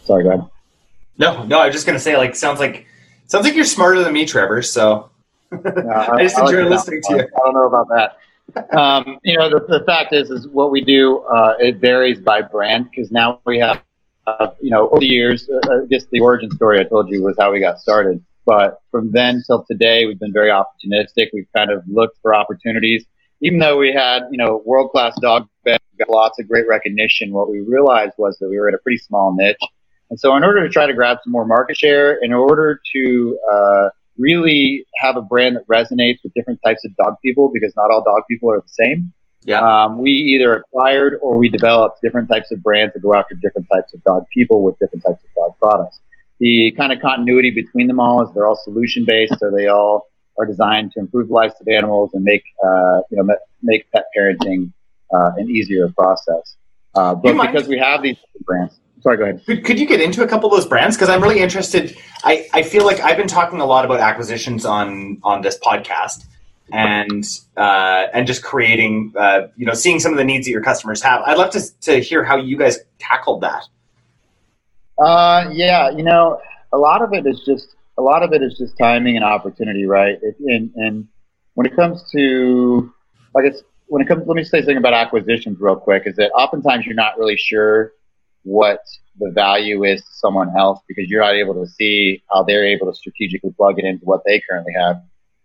Sorry, 0.05 0.25
go 0.25 0.31
ahead. 0.31 0.47
No, 1.19 1.45
no, 1.45 1.59
I 1.59 1.67
was 1.67 1.75
just 1.75 1.87
gonna 1.87 1.99
say, 1.99 2.17
like, 2.17 2.37
sounds 2.37 2.61
like 2.61 2.87
sounds 3.27 3.45
like 3.45 3.55
you're 3.55 3.65
smarter 3.65 4.05
than 4.05 4.13
me, 4.13 4.25
Trevor. 4.25 4.63
So 4.63 5.11
I 5.53 6.23
just 6.23 6.39
enjoy 6.39 6.69
listening 6.69 7.03
to 7.09 7.17
you. 7.17 7.23
I 7.23 7.39
don't 7.45 7.55
know 7.55 7.67
about 7.67 7.89
that 7.89 8.19
um, 8.73 9.19
you 9.25 9.39
know, 9.39 9.51
the, 9.51 9.65
the, 9.69 9.85
fact 9.85 10.15
is, 10.15 10.31
is 10.31 10.49
what 10.49 10.71
we 10.71 10.83
do, 10.83 11.19
uh, 11.19 11.55
it 11.59 11.77
varies 11.77 12.19
by 12.19 12.43
brand 12.43 12.89
because 12.91 13.11
now 13.11 13.41
we 13.45 13.59
have, 13.59 13.83
uh, 14.27 14.49
you 14.61 14.71
know, 14.71 14.89
over 14.89 15.01
the 15.01 15.07
years, 15.07 15.49
uh, 15.49 15.57
uh, 15.71 15.87
just 15.91 16.09
the 16.11 16.21
origin 16.21 16.51
story 16.51 16.81
I 16.81 16.85
told 16.85 17.11
you 17.11 17.23
was 17.23 17.37
how 17.39 17.53
we 17.53 17.61
got 17.61 17.79
started. 17.79 18.25
But 18.47 18.81
from 18.91 19.13
then 19.13 19.43
till 19.47 19.65
today, 19.71 20.07
we've 20.07 20.19
been 20.19 20.33
very 20.33 20.51
opportunistic. 20.51 21.29
We've 21.35 21.49
kind 21.55 21.71
of 21.71 21.83
looked 21.87 22.19
for 22.23 22.35
opportunities. 22.35 23.05
Even 23.43 23.59
though 23.59 23.77
we 23.77 23.93
had, 23.93 24.23
you 24.31 24.39
know, 24.39 24.63
world 24.65 24.91
class 24.91 25.15
dog 25.21 25.49
beds, 25.65 25.85
got 25.99 26.09
lots 26.09 26.39
of 26.39 26.49
great 26.49 26.67
recognition, 26.67 27.33
what 27.33 27.51
we 27.51 27.61
realized 27.61 28.13
was 28.19 28.39
that 28.39 28.49
we 28.49 28.59
were 28.59 28.69
at 28.69 28.75
a 28.75 28.79
pretty 28.79 28.99
small 28.99 29.35
niche. 29.37 29.57
And 30.11 30.19
so 30.19 30.35
in 30.37 30.45
order 30.45 30.67
to 30.67 30.73
try 30.73 30.87
to 30.87 30.95
grab 30.95 31.19
some 31.23 31.33
more 31.33 31.45
market 31.45 31.77
share, 31.77 32.15
in 32.23 32.33
order 32.33 32.81
to, 32.95 33.39
uh, 33.53 33.89
really 34.19 34.85
have 35.01 35.17
a 35.17 35.23
brand 35.23 35.57
that 35.57 35.67
resonates 35.69 36.19
with 36.23 36.35
different 36.35 36.61
types 36.65 36.85
of 36.85 36.95
dog 36.97 37.15
people 37.23 37.51
because 37.53 37.73
not 37.77 37.91
all 37.91 38.03
dog 38.03 38.23
people 38.29 38.51
are 38.51 38.61
the 38.61 38.69
same. 38.69 39.13
Yeah. 39.43 39.61
Um, 39.61 39.99
we 40.03 40.11
either 40.11 40.57
acquired 40.57 41.19
or 41.23 41.39
we 41.39 41.49
developed 41.49 42.01
different 42.03 42.29
types 42.29 42.51
of 42.51 42.63
brands 42.63 42.95
to 42.95 43.01
go 43.01 43.15
after 43.15 43.35
different 43.37 43.69
types 43.73 43.95
of 43.95 44.03
dog 44.05 44.25
people 44.35 44.63
with 44.63 44.79
different 44.79 45.05
types 45.05 45.23
of 45.23 45.31
dog 45.35 45.59
products. 45.59 46.01
The 46.41 46.73
kind 46.77 46.93
of 46.93 47.01
continuity 47.01 47.51
between 47.51 47.87
them 47.87 48.01
all 48.01 48.23
is 48.23 48.33
they're 48.35 48.47
all 48.47 48.61
solution 48.63 49.05
based, 49.05 49.39
so 49.39 49.51
they 49.51 49.67
all 49.67 50.09
are 50.39 50.47
designed 50.47 50.93
to 50.93 51.01
improve 51.01 51.29
the 51.29 51.35
lives 51.35 51.55
of 51.61 51.69
animals 51.69 52.11
and 52.15 52.23
make 52.23 52.43
uh, 52.65 53.01
you 53.11 53.17
know 53.17 53.35
make 53.63 53.91
pet 53.91 54.05
parenting 54.17 54.73
uh, 55.13 55.33
an 55.37 55.51
easier 55.51 55.89
process. 55.89 56.57
Uh, 56.95 57.15
but 57.15 57.35
because 57.47 57.69
we 57.69 57.79
have 57.79 58.03
these 58.03 58.17
brands, 58.45 58.79
sorry, 59.03 59.17
go 59.17 59.25
ahead. 59.25 59.45
Could, 59.47 59.65
could 59.65 59.79
you 59.79 59.87
get 59.87 60.01
into 60.01 60.23
a 60.23 60.29
couple 60.29 60.51
of 60.51 60.57
those 60.57 60.67
brands? 60.67 60.97
Because 60.97 61.09
I'm 61.09 61.23
really 61.23 61.41
interested. 61.41 61.97
I, 62.25 62.49
I 62.53 62.63
feel 62.63 62.85
like 62.85 63.01
I've 63.01 63.17
been 63.17 63.29
talking 63.29 63.61
a 63.61 63.67
lot 63.67 63.85
about 63.85 64.01
acquisitions 64.01 64.65
on 64.65 65.19
on 65.23 65.43
this 65.43 65.59
podcast 65.59 66.25
and 66.73 67.25
uh, 67.57 68.07
and 68.13 68.27
just 68.27 68.43
creating, 68.43 69.13
uh, 69.17 69.49
you 69.57 69.67
know, 69.67 69.75
seeing 69.75 70.01
some 70.01 70.13
of 70.13 70.19
the 70.19 70.25
needs 70.25 70.47
that 70.47 70.53
your 70.53 70.63
customers 70.63 71.03
have. 71.03 71.23
I'd 71.23 71.39
love 71.39 71.51
to 71.51 71.81
to 71.83 72.01
hear 72.01 72.25
how 72.25 72.37
you 72.37 72.57
guys 72.57 72.79
tackled 72.99 73.43
that. 73.43 73.65
Uh, 74.99 75.49
yeah, 75.53 75.91
you 75.91 76.03
know, 76.03 76.41
a 76.73 76.79
lot 76.79 77.03
of 77.03 77.13
it 77.13 77.27
is 77.27 77.41
just 77.47 77.77
a 77.97 78.03
lot 78.03 78.23
of 78.23 78.33
it 78.33 78.43
is 78.43 78.57
just 78.59 78.77
timing 78.79 79.17
and 79.17 79.25
opportunity, 79.25 79.87
right? 79.87 80.19
It, 80.23 80.37
and 80.41 80.71
and 80.77 81.09
when 81.55 81.67
it 81.67 81.75
comes 81.75 82.09
to, 82.13 82.93
I 83.37 83.43
guess, 83.43 83.63
when 83.87 84.03
it 84.03 84.09
comes, 84.09 84.27
let 84.27 84.37
me 84.37 84.45
say 84.45 84.61
something 84.61 84.77
about 84.77 84.95
acquisitions 84.95 85.59
real 85.61 85.77
quick. 85.77 86.05
Is 86.07 86.17
that 86.17 86.31
oftentimes 86.33 86.85
you're 86.87 86.95
not 86.95 87.19
really 87.19 87.37
sure 87.37 87.93
what 88.43 88.81
the 89.19 89.31
value 89.31 89.85
is 89.85 90.01
to 90.01 90.13
someone 90.13 90.57
else 90.57 90.81
because 90.89 91.09
you're 91.09 91.23
not 91.23 91.35
able 91.35 91.55
to 91.55 91.67
see 91.67 92.23
how 92.33 92.43
they're 92.43 92.67
able 92.67 92.87
to 92.91 92.97
strategically 92.97 93.51
plug 93.57 93.79
it 93.79 93.85
into 93.85 94.05
what 94.05 94.23
they 94.27 94.43
currently 94.49 94.73
have. 94.79 94.97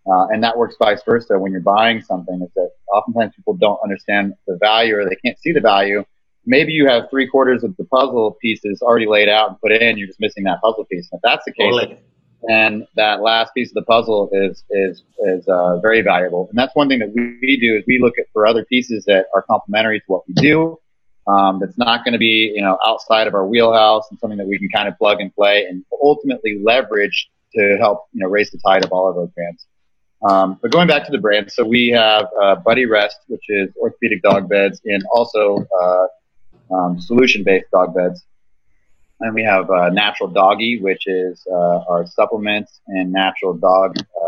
Uh, 0.06 0.26
and 0.28 0.42
that 0.44 0.56
works 0.56 0.76
vice 0.78 1.02
versa 1.04 1.38
when 1.38 1.50
you're 1.50 1.62
buying 1.62 2.02
something 2.02 2.40
is 2.42 2.50
that 2.54 2.70
oftentimes 2.92 3.32
people 3.34 3.54
don't 3.54 3.78
understand 3.82 4.34
the 4.46 4.56
value 4.60 4.96
or 4.96 5.04
they 5.08 5.16
can't 5.24 5.38
see 5.38 5.52
the 5.52 5.60
value. 5.60 6.04
Maybe 6.46 6.72
you 6.72 6.86
have 6.86 7.08
three 7.08 7.26
quarters 7.26 7.64
of 7.64 7.74
the 7.78 7.84
puzzle 7.84 8.36
pieces 8.40 8.82
already 8.82 9.06
laid 9.06 9.30
out 9.30 9.48
and 9.48 9.60
put 9.60 9.72
in, 9.72 9.96
you're 9.96 10.06
just 10.06 10.20
missing 10.20 10.44
that 10.44 10.60
puzzle 10.62 10.84
piece. 10.84 11.08
And 11.10 11.18
if 11.18 11.22
that's 11.22 11.44
the 11.46 11.52
case, 11.52 11.72
totally. 11.72 11.98
then 12.46 12.86
that 12.96 13.22
last 13.22 13.54
piece 13.54 13.70
of 13.70 13.74
the 13.76 13.82
puzzle 13.82 14.28
is, 14.30 14.62
is, 14.70 15.02
is, 15.20 15.48
uh, 15.48 15.78
very 15.80 16.02
valuable. 16.02 16.48
And 16.50 16.58
that's 16.58 16.74
one 16.76 16.88
thing 16.90 16.98
that 16.98 17.14
we, 17.14 17.38
we 17.40 17.58
do 17.58 17.78
is 17.78 17.84
we 17.86 17.98
look 17.98 18.18
at 18.18 18.26
for 18.34 18.46
other 18.46 18.66
pieces 18.66 19.06
that 19.06 19.26
are 19.34 19.40
complementary 19.40 20.00
to 20.00 20.04
what 20.06 20.28
we 20.28 20.34
do 20.34 20.78
um, 21.26 21.58
that's 21.60 21.78
not 21.78 22.04
going 22.04 22.12
to 22.12 22.18
be 22.18 22.52
you 22.54 22.62
know 22.62 22.78
outside 22.84 23.26
of 23.26 23.34
our 23.34 23.46
wheelhouse 23.46 24.04
and 24.10 24.18
something 24.18 24.38
that 24.38 24.46
we 24.46 24.58
can 24.58 24.68
kind 24.68 24.88
of 24.88 24.96
plug 24.98 25.20
and 25.20 25.34
play 25.34 25.64
and 25.68 25.84
ultimately 26.02 26.60
leverage 26.62 27.30
to 27.54 27.76
help 27.78 28.06
you 28.12 28.20
know 28.20 28.28
raise 28.28 28.50
the 28.50 28.58
tide 28.58 28.84
of 28.84 28.92
all 28.92 29.08
of 29.08 29.16
our 29.16 29.26
brands. 29.26 29.66
Um, 30.28 30.58
but 30.62 30.70
going 30.70 30.88
back 30.88 31.04
to 31.04 31.12
the 31.12 31.18
brands, 31.18 31.54
so 31.54 31.64
we 31.64 31.88
have 31.88 32.26
uh, 32.40 32.56
Buddy 32.56 32.86
Rest, 32.86 33.18
which 33.26 33.44
is 33.48 33.68
orthopedic 33.76 34.22
dog 34.22 34.48
beds, 34.48 34.80
and 34.84 35.02
also 35.12 35.66
uh, 35.78 36.06
um, 36.74 37.00
solution-based 37.00 37.70
dog 37.70 37.94
beds. 37.94 38.24
And 39.20 39.34
we 39.34 39.44
have 39.44 39.70
uh, 39.70 39.90
Natural 39.90 40.28
Doggy, 40.28 40.80
which 40.80 41.06
is 41.06 41.46
uh, 41.50 41.84
our 41.88 42.06
supplements 42.06 42.80
and 42.88 43.12
natural 43.12 43.54
dog 43.54 43.96
uh, 43.98 44.23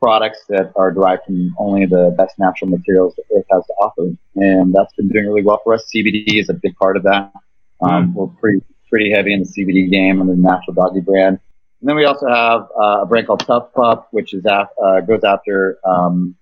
products 0.00 0.44
that 0.48 0.72
are 0.76 0.90
derived 0.90 1.24
from 1.26 1.54
only 1.58 1.86
the 1.86 2.14
best 2.16 2.38
natural 2.38 2.70
materials 2.70 3.14
that 3.16 3.24
Earth 3.36 3.44
has 3.50 3.66
to 3.66 3.72
offer. 3.74 4.10
And 4.36 4.74
that's 4.74 4.92
been 4.94 5.08
doing 5.08 5.26
really 5.26 5.42
well 5.42 5.60
for 5.62 5.74
us. 5.74 5.84
CBD 5.94 6.40
is 6.40 6.48
a 6.48 6.54
big 6.54 6.74
part 6.76 6.96
of 6.96 7.02
that. 7.04 7.32
Um, 7.82 8.08
mm. 8.08 8.14
We're 8.14 8.26
pretty, 8.26 8.62
pretty 8.88 9.10
heavy 9.12 9.34
in 9.34 9.40
the 9.40 9.46
CBD 9.46 9.90
game 9.90 10.20
under 10.20 10.34
the 10.34 10.40
Natural 10.40 10.74
Doggy 10.74 11.00
brand. 11.00 11.38
And 11.80 11.88
then 11.88 11.96
we 11.96 12.04
also 12.04 12.26
have 12.28 12.68
uh, 12.78 13.02
a 13.02 13.06
brand 13.06 13.26
called 13.26 13.40
Tough 13.46 13.72
Pup, 13.74 14.08
which 14.10 14.34
is 14.34 14.44
af- 14.46 14.68
uh, 14.82 15.00
goes 15.00 15.24
after 15.24 15.78
um, 15.84 16.34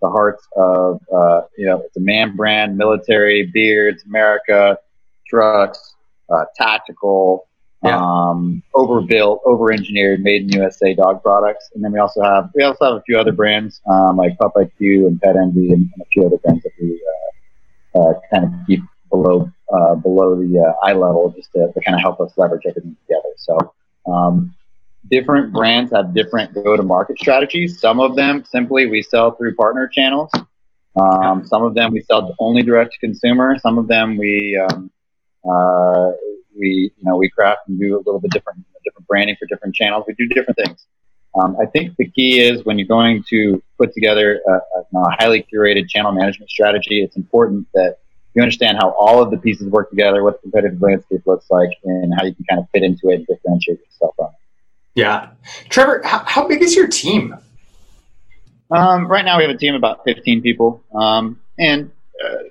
the 0.00 0.08
hearts 0.08 0.46
of, 0.56 1.00
uh, 1.12 1.42
you 1.56 1.66
know, 1.66 1.82
it's 1.84 1.96
a 1.96 2.00
man 2.00 2.36
brand, 2.36 2.76
military, 2.76 3.46
beards, 3.46 4.04
America, 4.04 4.78
trucks, 5.26 5.94
uh, 6.30 6.44
tactical, 6.56 7.48
yeah. 7.84 7.98
um, 7.98 8.62
overbuilt, 8.74 9.42
over-engineered, 9.44 10.22
made 10.22 10.42
in 10.42 10.60
USA 10.60 10.94
dog 10.94 11.22
products. 11.22 11.70
And 11.74 11.84
then 11.84 11.92
we 11.92 11.98
also 11.98 12.22
have 12.22 12.50
we 12.54 12.62
also 12.62 12.84
have 12.84 12.94
a 12.94 13.02
few 13.02 13.18
other 13.18 13.32
brands 13.32 13.80
um, 13.90 14.16
like 14.16 14.38
Pup 14.38 14.54
IQ 14.56 15.06
and 15.06 15.20
Pet 15.20 15.36
Envy 15.36 15.72
and, 15.72 15.90
and, 15.92 16.02
a 16.02 16.04
few 16.06 16.26
other 16.26 16.38
brands 16.38 16.62
that 16.62 16.72
we 16.80 17.00
uh, 17.94 18.00
uh, 18.00 18.12
kind 18.32 18.44
of 18.44 18.50
keep 18.66 18.80
below 19.10 19.50
uh, 19.72 19.94
below 19.96 20.36
the 20.36 20.58
uh, 20.58 20.86
eye 20.86 20.92
level 20.92 21.32
just 21.36 21.52
to, 21.52 21.70
to, 21.72 21.80
kind 21.80 21.94
of 21.94 22.00
help 22.00 22.20
us 22.20 22.32
leverage 22.36 22.62
everything 22.66 22.96
together. 23.06 23.28
So. 23.36 23.74
Um, 24.06 24.54
different 25.10 25.52
brands 25.52 25.92
have 25.92 26.14
different 26.14 26.54
go-to-market 26.54 27.18
strategies. 27.18 27.78
Some 27.78 28.00
of 28.00 28.16
them 28.16 28.44
simply 28.44 28.86
we 28.86 29.02
sell 29.02 29.32
through 29.32 29.54
partner 29.54 29.86
channels. 29.86 30.30
Um, 30.96 31.44
some 31.46 31.62
of 31.62 31.74
them 31.74 31.92
we 31.92 32.02
sell 32.02 32.34
only 32.38 32.62
direct 32.62 32.92
to 32.92 32.98
consumer. 32.98 33.58
Some 33.58 33.78
of 33.78 33.88
them 33.88 34.16
we 34.16 34.58
um, 34.58 34.90
uh, 35.44 36.12
we 36.58 36.92
you 36.96 37.04
know 37.04 37.16
we 37.16 37.28
craft 37.28 37.68
and 37.68 37.78
do 37.78 37.96
a 37.96 37.98
little 37.98 38.20
bit 38.20 38.30
different 38.32 38.64
different 38.84 39.06
branding 39.06 39.36
for 39.38 39.46
different 39.46 39.74
channels. 39.74 40.04
We 40.06 40.14
do 40.14 40.26
different 40.28 40.58
things. 40.64 40.86
Um, 41.34 41.56
I 41.60 41.66
think 41.66 41.96
the 41.96 42.08
key 42.08 42.40
is 42.40 42.64
when 42.64 42.78
you're 42.78 42.86
going 42.86 43.24
to 43.30 43.60
put 43.76 43.92
together 43.92 44.40
a, 44.46 44.52
a, 44.52 45.00
a, 45.00 45.16
highly 45.18 45.44
curated 45.52 45.88
channel 45.88 46.12
management 46.12 46.48
strategy, 46.48 47.02
it's 47.02 47.16
important 47.16 47.66
that 47.74 47.96
you 48.34 48.42
understand 48.42 48.78
how 48.80 48.90
all 48.90 49.20
of 49.20 49.32
the 49.32 49.38
pieces 49.38 49.68
work 49.68 49.90
together, 49.90 50.22
what 50.22 50.34
the 50.34 50.42
competitive 50.42 50.80
landscape 50.80 51.22
looks 51.26 51.46
like, 51.50 51.70
and 51.84 52.12
how 52.16 52.24
you 52.24 52.34
can 52.34 52.44
kind 52.48 52.60
of 52.60 52.68
fit 52.70 52.84
into 52.84 53.08
it 53.08 53.16
and 53.16 53.26
differentiate 53.26 53.80
yourself 53.80 54.14
on 54.18 54.28
it. 54.28 54.34
Yeah. 54.94 55.30
Trevor, 55.70 56.02
how, 56.04 56.20
how 56.24 56.46
big 56.46 56.62
is 56.62 56.76
your 56.76 56.86
team? 56.86 57.36
Um, 58.70 59.08
right 59.08 59.24
now, 59.24 59.38
we 59.38 59.44
have 59.44 59.54
a 59.54 59.58
team 59.58 59.74
of 59.74 59.78
about 59.78 60.04
15 60.04 60.40
people, 60.40 60.82
um, 60.94 61.40
and 61.58 61.90
uh, 62.24 62.44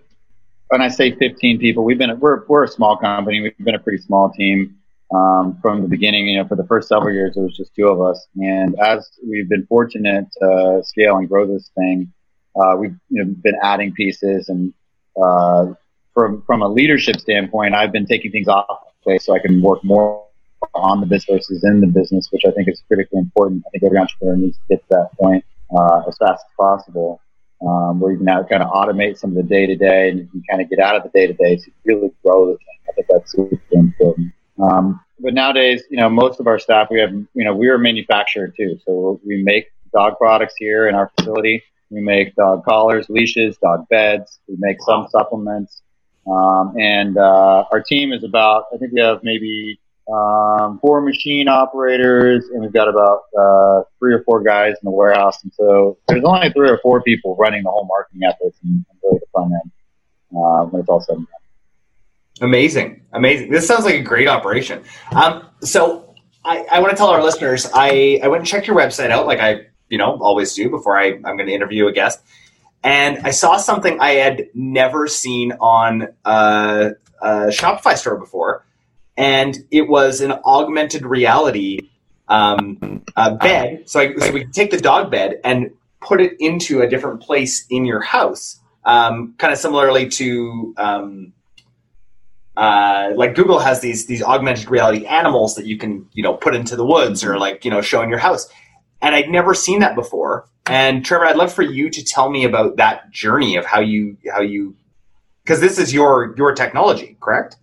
when 0.73 0.81
I 0.81 0.87
say 0.87 1.15
15 1.15 1.59
people, 1.59 1.83
we've 1.83 1.99
been 1.99 2.19
we're 2.19 2.45
we're 2.47 2.63
a 2.63 2.67
small 2.67 2.97
company. 2.97 3.41
We've 3.41 3.55
been 3.59 3.75
a 3.75 3.79
pretty 3.79 4.01
small 4.01 4.31
team 4.31 4.75
um, 5.13 5.59
from 5.61 5.83
the 5.83 5.87
beginning. 5.87 6.25
You 6.25 6.41
know, 6.41 6.47
for 6.47 6.55
the 6.55 6.65
first 6.65 6.89
several 6.89 7.13
years, 7.13 7.37
it 7.37 7.41
was 7.41 7.55
just 7.55 7.75
two 7.75 7.87
of 7.89 8.01
us, 8.01 8.25
and 8.37 8.75
as 8.79 9.07
we've 9.23 9.47
been 9.47 9.67
fortunate 9.67 10.25
to 10.41 10.81
scale 10.83 11.17
and 11.17 11.29
grow 11.29 11.45
this 11.45 11.69
thing, 11.75 12.11
uh, 12.55 12.75
we've 12.75 12.95
you 13.09 13.23
know, 13.23 13.35
been 13.43 13.53
adding 13.61 13.93
pieces, 13.93 14.49
and 14.49 14.73
uh, 15.15 15.75
from 16.15 16.41
from 16.41 16.63
a 16.63 16.67
leadership 16.67 17.19
standpoint, 17.19 17.75
I've 17.75 17.91
been 17.91 18.07
taking 18.07 18.31
things 18.31 18.47
off 18.47 18.65
the 18.67 19.03
plate 19.03 19.21
so 19.21 19.35
I 19.35 19.39
can 19.45 19.61
work 19.61 19.83
more 19.83 20.25
on 20.73 21.01
the 21.01 21.05
business 21.05 21.45
versus 21.49 21.63
in 21.63 21.81
the 21.81 21.87
business, 21.87 22.29
which 22.31 22.45
I 22.47 22.51
think 22.51 22.67
is 22.67 22.81
critically 22.87 23.19
important. 23.19 23.63
I 23.67 23.69
think 23.69 23.83
every 23.83 23.99
entrepreneur 23.99 24.37
needs 24.37 24.57
to 24.57 24.63
get 24.71 24.79
to 24.79 24.87
that 24.89 25.09
point 25.19 25.45
uh, 25.77 26.01
as 26.07 26.17
fast 26.17 26.45
as 26.49 26.55
possible 26.57 27.21
um, 27.65 27.99
where 27.99 28.11
you 28.11 28.17
can 28.17 28.25
now 28.25 28.43
kind 28.43 28.63
of 28.63 28.69
automate 28.69 29.17
some 29.17 29.31
of 29.31 29.35
the 29.35 29.43
day 29.43 29.65
to 29.65 29.75
day 29.75 30.09
and 30.09 30.19
you 30.19 30.27
can 30.27 30.43
kind 30.49 30.61
of 30.61 30.69
get 30.69 30.79
out 30.79 30.95
of 30.95 31.03
the 31.03 31.09
day 31.09 31.27
to 31.27 31.33
day 31.33 31.55
to 31.55 31.71
really 31.85 32.11
grow 32.23 32.47
the 32.47 32.57
thing. 32.57 32.79
I 32.89 32.91
think 32.93 33.07
that's 33.09 33.31
super 33.31 33.57
important. 33.71 34.33
Um, 34.61 34.99
but 35.19 35.33
nowadays, 35.33 35.83
you 35.89 35.97
know, 35.97 36.09
most 36.09 36.39
of 36.39 36.47
our 36.47 36.59
staff, 36.59 36.87
we 36.91 36.99
have, 36.99 37.11
you 37.11 37.45
know, 37.45 37.55
we're 37.55 37.75
a 37.75 37.79
manufacturer 37.79 38.49
too. 38.49 38.77
So 38.85 39.21
we 39.25 39.41
make 39.41 39.71
dog 39.93 40.17
products 40.17 40.55
here 40.57 40.87
in 40.87 40.95
our 40.95 41.11
facility. 41.15 41.63
We 41.89 42.01
make 42.01 42.35
dog 42.35 42.65
collars, 42.65 43.07
leashes, 43.09 43.57
dog 43.57 43.87
beds. 43.89 44.39
We 44.47 44.55
make 44.59 44.81
some 44.81 45.07
supplements. 45.09 45.81
Um, 46.25 46.75
and 46.79 47.17
uh, 47.17 47.65
our 47.71 47.81
team 47.81 48.13
is 48.13 48.23
about, 48.23 48.65
I 48.73 48.77
think 48.77 48.93
we 48.93 49.01
have 49.01 49.19
maybe 49.23 49.79
um, 50.11 50.79
four 50.79 51.01
machine 51.01 51.47
operators, 51.47 52.45
and 52.49 52.61
we've 52.61 52.73
got 52.73 52.89
about 52.89 53.21
uh, 53.37 53.83
three 53.99 54.13
or 54.13 54.23
four 54.23 54.43
guys 54.43 54.71
in 54.71 54.83
the 54.83 54.91
warehouse. 54.91 55.41
And 55.43 55.53
so 55.53 55.97
there's 56.07 56.23
only 56.25 56.51
three 56.51 56.69
or 56.69 56.79
four 56.79 57.01
people 57.01 57.35
running 57.37 57.63
the 57.63 57.71
whole 57.71 57.85
marketing 57.85 58.21
efforts 58.23 58.57
and, 58.63 58.85
and 58.89 58.99
really 59.03 59.19
the 59.19 59.25
front 59.31 59.53
end 59.53 59.71
uh, 60.35 60.65
when 60.65 60.81
it's 60.81 60.89
all 60.89 60.99
said 60.99 61.17
and 61.17 61.27
done. 61.27 62.49
Amazing, 62.49 63.01
amazing. 63.13 63.51
This 63.51 63.65
sounds 63.65 63.85
like 63.85 63.95
a 63.95 64.01
great 64.01 64.27
operation. 64.27 64.83
Um, 65.11 65.47
so 65.61 66.15
I, 66.43 66.65
I 66.69 66.79
want 66.79 66.91
to 66.91 66.97
tell 66.97 67.07
our 67.07 67.23
listeners, 67.23 67.69
I, 67.73 68.19
I 68.21 68.27
went 68.27 68.41
and 68.41 68.47
checked 68.47 68.67
your 68.67 68.75
website 68.75 69.11
out, 69.11 69.25
like 69.25 69.39
I 69.39 69.67
you 69.87 69.97
know 69.97 70.17
always 70.19 70.53
do 70.53 70.69
before 70.69 70.99
I, 70.99 71.13
I'm 71.13 71.37
going 71.37 71.45
to 71.45 71.53
interview 71.53 71.87
a 71.87 71.93
guest, 71.93 72.19
and 72.83 73.19
I 73.19 73.31
saw 73.31 73.55
something 73.55 73.99
I 74.01 74.13
had 74.13 74.47
never 74.53 75.07
seen 75.07 75.53
on 75.61 76.09
a, 76.25 76.91
a 77.21 77.27
Shopify 77.47 77.95
store 77.95 78.17
before 78.17 78.65
and 79.17 79.57
it 79.71 79.87
was 79.87 80.21
an 80.21 80.33
augmented 80.45 81.05
reality 81.05 81.89
um, 82.27 83.03
uh, 83.15 83.35
bed. 83.35 83.89
So, 83.89 83.99
I, 83.99 84.15
so 84.15 84.31
we 84.31 84.41
could 84.41 84.53
take 84.53 84.71
the 84.71 84.79
dog 84.79 85.11
bed 85.11 85.39
and 85.43 85.71
put 86.01 86.21
it 86.21 86.35
into 86.39 86.81
a 86.81 86.87
different 86.87 87.21
place 87.21 87.65
in 87.69 87.85
your 87.85 88.01
house, 88.01 88.59
um, 88.85 89.35
kind 89.37 89.53
of 89.53 89.59
similarly 89.59 90.09
to 90.09 90.73
um, 90.77 91.33
uh, 92.55 93.11
like 93.15 93.35
Google 93.35 93.59
has 93.59 93.81
these 93.81 94.05
these 94.05 94.21
augmented 94.21 94.69
reality 94.69 95.05
animals 95.05 95.55
that 95.55 95.65
you 95.65 95.77
can 95.77 96.07
you 96.13 96.23
know 96.23 96.33
put 96.33 96.55
into 96.55 96.75
the 96.75 96.85
woods 96.85 97.23
or 97.23 97.37
like 97.37 97.65
you 97.65 97.71
know 97.71 97.81
show 97.81 98.01
in 98.01 98.09
your 98.09 98.19
house. 98.19 98.47
And 99.01 99.15
I'd 99.15 99.29
never 99.29 99.53
seen 99.53 99.79
that 99.79 99.95
before. 99.95 100.47
And 100.65 101.03
Trevor, 101.03 101.25
I'd 101.25 101.35
love 101.35 101.51
for 101.51 101.61
you 101.61 101.89
to 101.89 102.03
tell 102.05 102.29
me 102.29 102.45
about 102.45 102.77
that 102.77 103.11
journey 103.11 103.57
of 103.57 103.65
how 103.65 103.81
you 103.81 104.17
how 104.31 104.41
you 104.41 104.75
because 105.43 105.59
this 105.59 105.77
is 105.77 105.93
your 105.93 106.35
your 106.37 106.53
technology, 106.53 107.17
correct? 107.19 107.57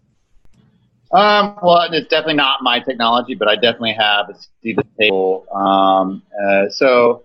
Um, 1.13 1.57
well, 1.61 1.89
it's 1.91 2.09
definitely 2.09 2.35
not 2.35 2.63
my 2.63 2.79
technology, 2.79 3.35
but 3.35 3.49
I 3.49 3.57
definitely 3.57 3.95
have 3.95 4.31
a 4.31 4.35
seat 4.63 4.79
at 4.79 4.87
the 4.97 5.05
table. 5.05 5.45
Um, 5.53 6.23
uh, 6.41 6.69
so, 6.71 7.25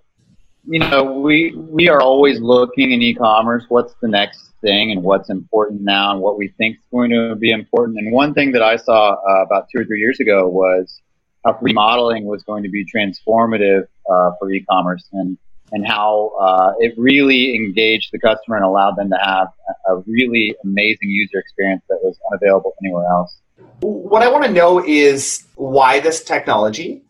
you 0.67 0.79
know, 0.79 1.03
we 1.03 1.55
we 1.55 1.87
are 1.89 2.01
always 2.01 2.39
looking 2.39 2.91
in 2.91 3.01
e-commerce. 3.03 3.65
What's 3.69 3.93
the 4.01 4.07
next 4.07 4.53
thing, 4.61 4.91
and 4.91 5.03
what's 5.03 5.29
important 5.29 5.81
now, 5.81 6.11
and 6.11 6.19
what 6.19 6.37
we 6.37 6.47
think 6.57 6.77
is 6.77 6.83
going 6.91 7.11
to 7.11 7.35
be 7.35 7.51
important. 7.51 7.99
And 7.99 8.11
one 8.11 8.33
thing 8.33 8.51
that 8.53 8.63
I 8.63 8.75
saw 8.77 9.13
uh, 9.13 9.43
about 9.43 9.67
two 9.71 9.81
or 9.81 9.85
three 9.85 9.99
years 9.99 10.19
ago 10.19 10.47
was 10.47 11.01
how 11.45 11.53
3D 11.53 11.75
modeling 11.75 12.25
was 12.25 12.41
going 12.41 12.63
to 12.63 12.69
be 12.69 12.83
transformative 12.83 13.87
uh, 14.09 14.31
for 14.39 14.51
e-commerce, 14.51 15.07
and 15.13 15.37
and 15.71 15.85
how 15.85 16.31
uh, 16.39 16.73
it 16.79 16.93
really 16.97 17.55
engaged 17.55 18.09
the 18.11 18.19
customer 18.19 18.55
and 18.55 18.65
allowed 18.65 18.95
them 18.95 19.09
to 19.09 19.17
have 19.17 19.47
a, 19.87 19.97
really 20.07 20.55
amazing 20.63 21.09
user 21.09 21.39
experience 21.39 21.81
that 21.89 21.99
was 22.03 22.17
unavailable 22.31 22.73
anywhere 22.83 23.05
else. 23.05 23.37
What 23.79 24.21
I 24.21 24.31
want 24.31 24.45
to 24.45 24.51
know 24.51 24.83
is 24.85 25.45
why 25.55 25.99
this 25.99 26.23
technology, 26.23 27.03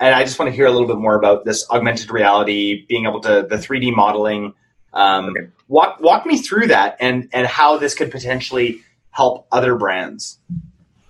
and 0.00 0.14
I 0.14 0.24
just 0.24 0.38
want 0.38 0.50
to 0.50 0.56
hear 0.56 0.66
a 0.66 0.70
little 0.70 0.86
bit 0.86 0.96
more 0.96 1.16
about 1.16 1.44
this 1.44 1.68
augmented 1.70 2.10
reality, 2.10 2.86
being 2.88 3.06
able 3.06 3.20
to 3.20 3.46
the 3.48 3.56
3D 3.56 3.94
modeling. 3.94 4.54
Um, 4.92 5.30
okay. 5.30 5.48
Walk 5.68 6.00
walk 6.00 6.24
me 6.24 6.38
through 6.38 6.68
that 6.68 6.96
and 6.98 7.28
and 7.32 7.46
how 7.46 7.76
this 7.76 7.94
could 7.94 8.10
potentially 8.10 8.80
help 9.10 9.46
other 9.52 9.76
brands. 9.76 10.38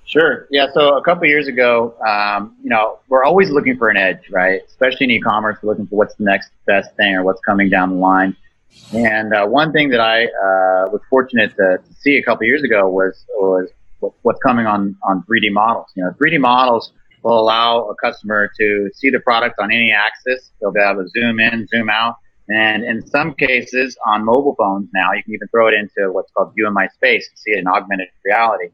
Sure. 0.09 0.49
Yeah. 0.51 0.69
So 0.73 0.97
a 0.97 1.03
couple 1.03 1.27
years 1.27 1.49
ago, 1.49 1.95
um, 2.07 2.57
you 2.63 2.71
know, 2.71 2.99
we're 3.09 3.25
always 3.25 3.51
looking 3.51 3.77
for 3.77 3.91
an 3.91 3.99
edge, 3.99 4.31
right? 4.31 4.63
Especially 4.67 5.05
in 5.05 5.11
e-commerce, 5.11 5.59
we're 5.63 5.71
looking 5.71 5.87
for 5.87 5.97
what's 5.97 6.15
the 6.15 6.25
next 6.25 6.51
best 6.67 6.97
thing 6.97 7.15
or 7.15 7.25
what's 7.25 7.43
coming 7.43 7.69
down 7.69 7.91
the 7.91 7.97
line. 7.97 8.35
And 8.95 9.35
uh, 9.35 9.47
one 9.47 9.71
thing 9.71 9.91
that 9.91 10.01
I 10.01 10.25
uh, 10.25 10.89
was 10.91 11.03
fortunate 11.11 11.51
to, 11.57 11.79
to 11.87 11.95
see 12.01 12.17
a 12.17 12.23
couple 12.23 12.47
years 12.47 12.63
ago 12.63 12.89
was 12.89 13.23
was 13.37 13.69
what's 14.23 14.41
coming 14.41 14.65
on, 14.65 14.97
on 15.07 15.25
3D 15.29 15.53
models. 15.53 15.89
You 15.95 16.05
know, 16.05 16.11
3D 16.13 16.41
models 16.41 16.93
will 17.23 17.39
allow 17.39 17.89
a 17.89 17.95
customer 17.97 18.51
to 18.59 18.91
see 18.95 19.11
the 19.11 19.21
product 19.21 19.57
on 19.59 19.71
any 19.71 19.93
axis. 19.93 20.51
They'll 20.61 20.73
be 20.73 20.81
able 20.81 21.03
to 21.03 21.09
zoom 21.11 21.39
in, 21.39 21.67
zoom 21.67 21.91
out. 21.91 22.17
And 22.49 22.83
in 22.83 23.07
some 23.07 23.35
cases 23.35 23.99
on 24.07 24.25
mobile 24.25 24.55
phones 24.57 24.89
now, 24.95 25.13
you 25.13 25.23
can 25.23 25.35
even 25.35 25.49
throw 25.49 25.69
it 25.69 25.75
into 25.75 26.11
what's 26.13 26.33
called 26.33 26.55
View 26.55 26.67
in 26.67 26.73
My 26.73 26.89
Space 26.89 27.29
to 27.29 27.37
see 27.37 27.51
it 27.51 27.59
in 27.59 27.67
augmented 27.67 28.09
reality. 28.25 28.69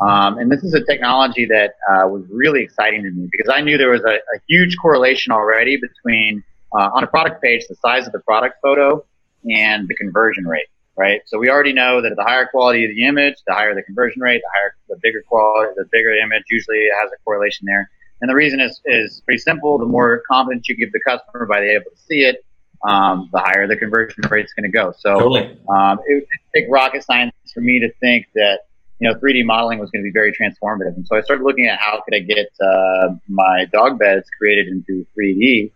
Um, 0.00 0.38
and 0.38 0.50
this 0.50 0.64
is 0.64 0.74
a 0.74 0.84
technology 0.84 1.46
that 1.46 1.74
uh, 1.88 2.08
was 2.08 2.24
really 2.30 2.62
exciting 2.62 3.02
to 3.04 3.10
me 3.10 3.28
because 3.30 3.52
I 3.54 3.60
knew 3.60 3.78
there 3.78 3.90
was 3.90 4.02
a, 4.02 4.14
a 4.14 4.40
huge 4.48 4.76
correlation 4.80 5.32
already 5.32 5.76
between 5.76 6.42
uh, 6.74 6.90
on 6.94 7.04
a 7.04 7.06
product 7.06 7.42
page 7.42 7.64
the 7.68 7.76
size 7.76 8.06
of 8.06 8.12
the 8.12 8.20
product 8.20 8.56
photo 8.62 9.04
and 9.44 9.86
the 9.88 9.94
conversion 9.94 10.46
rate 10.46 10.66
right? 10.96 11.20
So 11.26 11.38
we 11.38 11.48
already 11.48 11.72
know 11.72 12.02
that 12.02 12.14
the 12.16 12.22
higher 12.22 12.46
quality 12.46 12.84
of 12.84 12.90
the 12.90 13.04
image, 13.06 13.34
the 13.46 13.54
higher 13.54 13.74
the 13.74 13.82
conversion 13.82 14.20
rate, 14.22 14.42
the 14.42 14.50
higher, 14.54 14.74
the 14.88 14.96
bigger 15.02 15.22
quality, 15.26 15.72
the 15.76 15.86
bigger 15.90 16.14
the 16.14 16.22
image 16.22 16.44
usually 16.50 16.86
has 17.00 17.10
a 17.10 17.22
correlation 17.24 17.66
there. 17.66 17.90
And 18.20 18.30
the 18.30 18.34
reason 18.34 18.60
is, 18.60 18.80
is 18.84 19.22
pretty 19.24 19.38
simple. 19.38 19.78
The 19.78 19.86
more 19.86 20.22
confidence 20.30 20.68
you 20.68 20.76
give 20.76 20.92
the 20.92 21.00
customer 21.00 21.46
by 21.46 21.60
being 21.60 21.72
able 21.72 21.90
to 21.90 21.96
see 21.96 22.20
it, 22.20 22.44
um, 22.86 23.30
the 23.32 23.40
higher 23.40 23.66
the 23.66 23.76
conversion 23.76 24.22
rate 24.30 24.44
is 24.44 24.52
going 24.54 24.70
to 24.70 24.76
go. 24.76 24.92
So 24.98 25.14
totally. 25.14 25.58
um, 25.68 25.98
it 26.06 26.14
would 26.14 26.26
take 26.54 26.66
rocket 26.68 27.04
science 27.04 27.32
for 27.52 27.60
me 27.60 27.80
to 27.80 27.92
think 28.00 28.26
that 28.34 28.60
you 29.02 29.08
know 29.08 29.18
3D 29.18 29.44
modeling 29.44 29.80
was 29.80 29.90
going 29.90 30.04
to 30.04 30.08
be 30.08 30.12
very 30.12 30.32
transformative. 30.32 30.94
And 30.94 31.04
so 31.04 31.16
I 31.16 31.22
started 31.22 31.42
looking 31.42 31.66
at 31.66 31.76
how 31.80 32.00
could 32.02 32.14
I 32.14 32.20
get 32.20 32.52
uh, 32.64 33.08
my 33.28 33.64
dog 33.72 33.98
beds 33.98 34.28
created 34.38 34.68
into 34.68 35.04
3D 35.18 35.72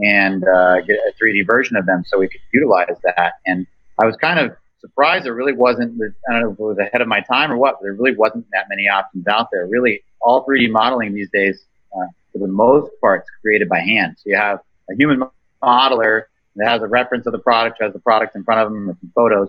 and 0.00 0.44
uh, 0.44 0.80
get 0.82 0.96
a 0.96 1.12
3D 1.20 1.44
version 1.44 1.76
of 1.76 1.86
them 1.86 2.04
so 2.06 2.20
we 2.20 2.28
could 2.28 2.40
utilize 2.52 2.94
that. 3.02 3.32
And 3.46 3.66
I 4.00 4.06
was 4.06 4.14
kind 4.14 4.38
of 4.38 4.56
surprised 4.80 5.24
there 5.24 5.34
really 5.34 5.54
wasn't, 5.54 6.00
I 6.28 6.32
don't 6.32 6.42
know 6.42 6.52
if 6.52 6.58
it 6.60 6.62
was 6.62 6.78
ahead 6.78 7.00
of 7.00 7.08
my 7.08 7.20
time 7.22 7.50
or 7.50 7.56
what, 7.56 7.78
but 7.80 7.82
there 7.82 7.94
really 7.94 8.14
wasn't 8.14 8.46
that 8.52 8.66
many 8.68 8.88
options 8.88 9.26
out 9.26 9.48
there. 9.50 9.66
Really, 9.66 10.04
all 10.20 10.46
3D 10.46 10.70
modeling 10.70 11.14
these 11.14 11.30
days, 11.32 11.64
uh, 11.92 12.06
for 12.32 12.38
the 12.38 12.46
most 12.46 12.92
part, 13.00 13.22
is 13.22 13.30
created 13.40 13.68
by 13.68 13.80
hand. 13.80 14.14
So 14.18 14.30
you 14.30 14.36
have 14.36 14.60
a 14.88 14.94
human 14.94 15.28
modeler 15.60 16.26
that 16.54 16.68
has 16.68 16.80
a 16.80 16.86
reference 16.86 17.26
of 17.26 17.32
the 17.32 17.40
product, 17.40 17.78
has 17.82 17.92
the 17.92 17.98
product 17.98 18.36
in 18.36 18.44
front 18.44 18.60
of 18.60 18.72
them 18.72 18.86
with 18.86 19.00
some 19.00 19.10
photos, 19.16 19.48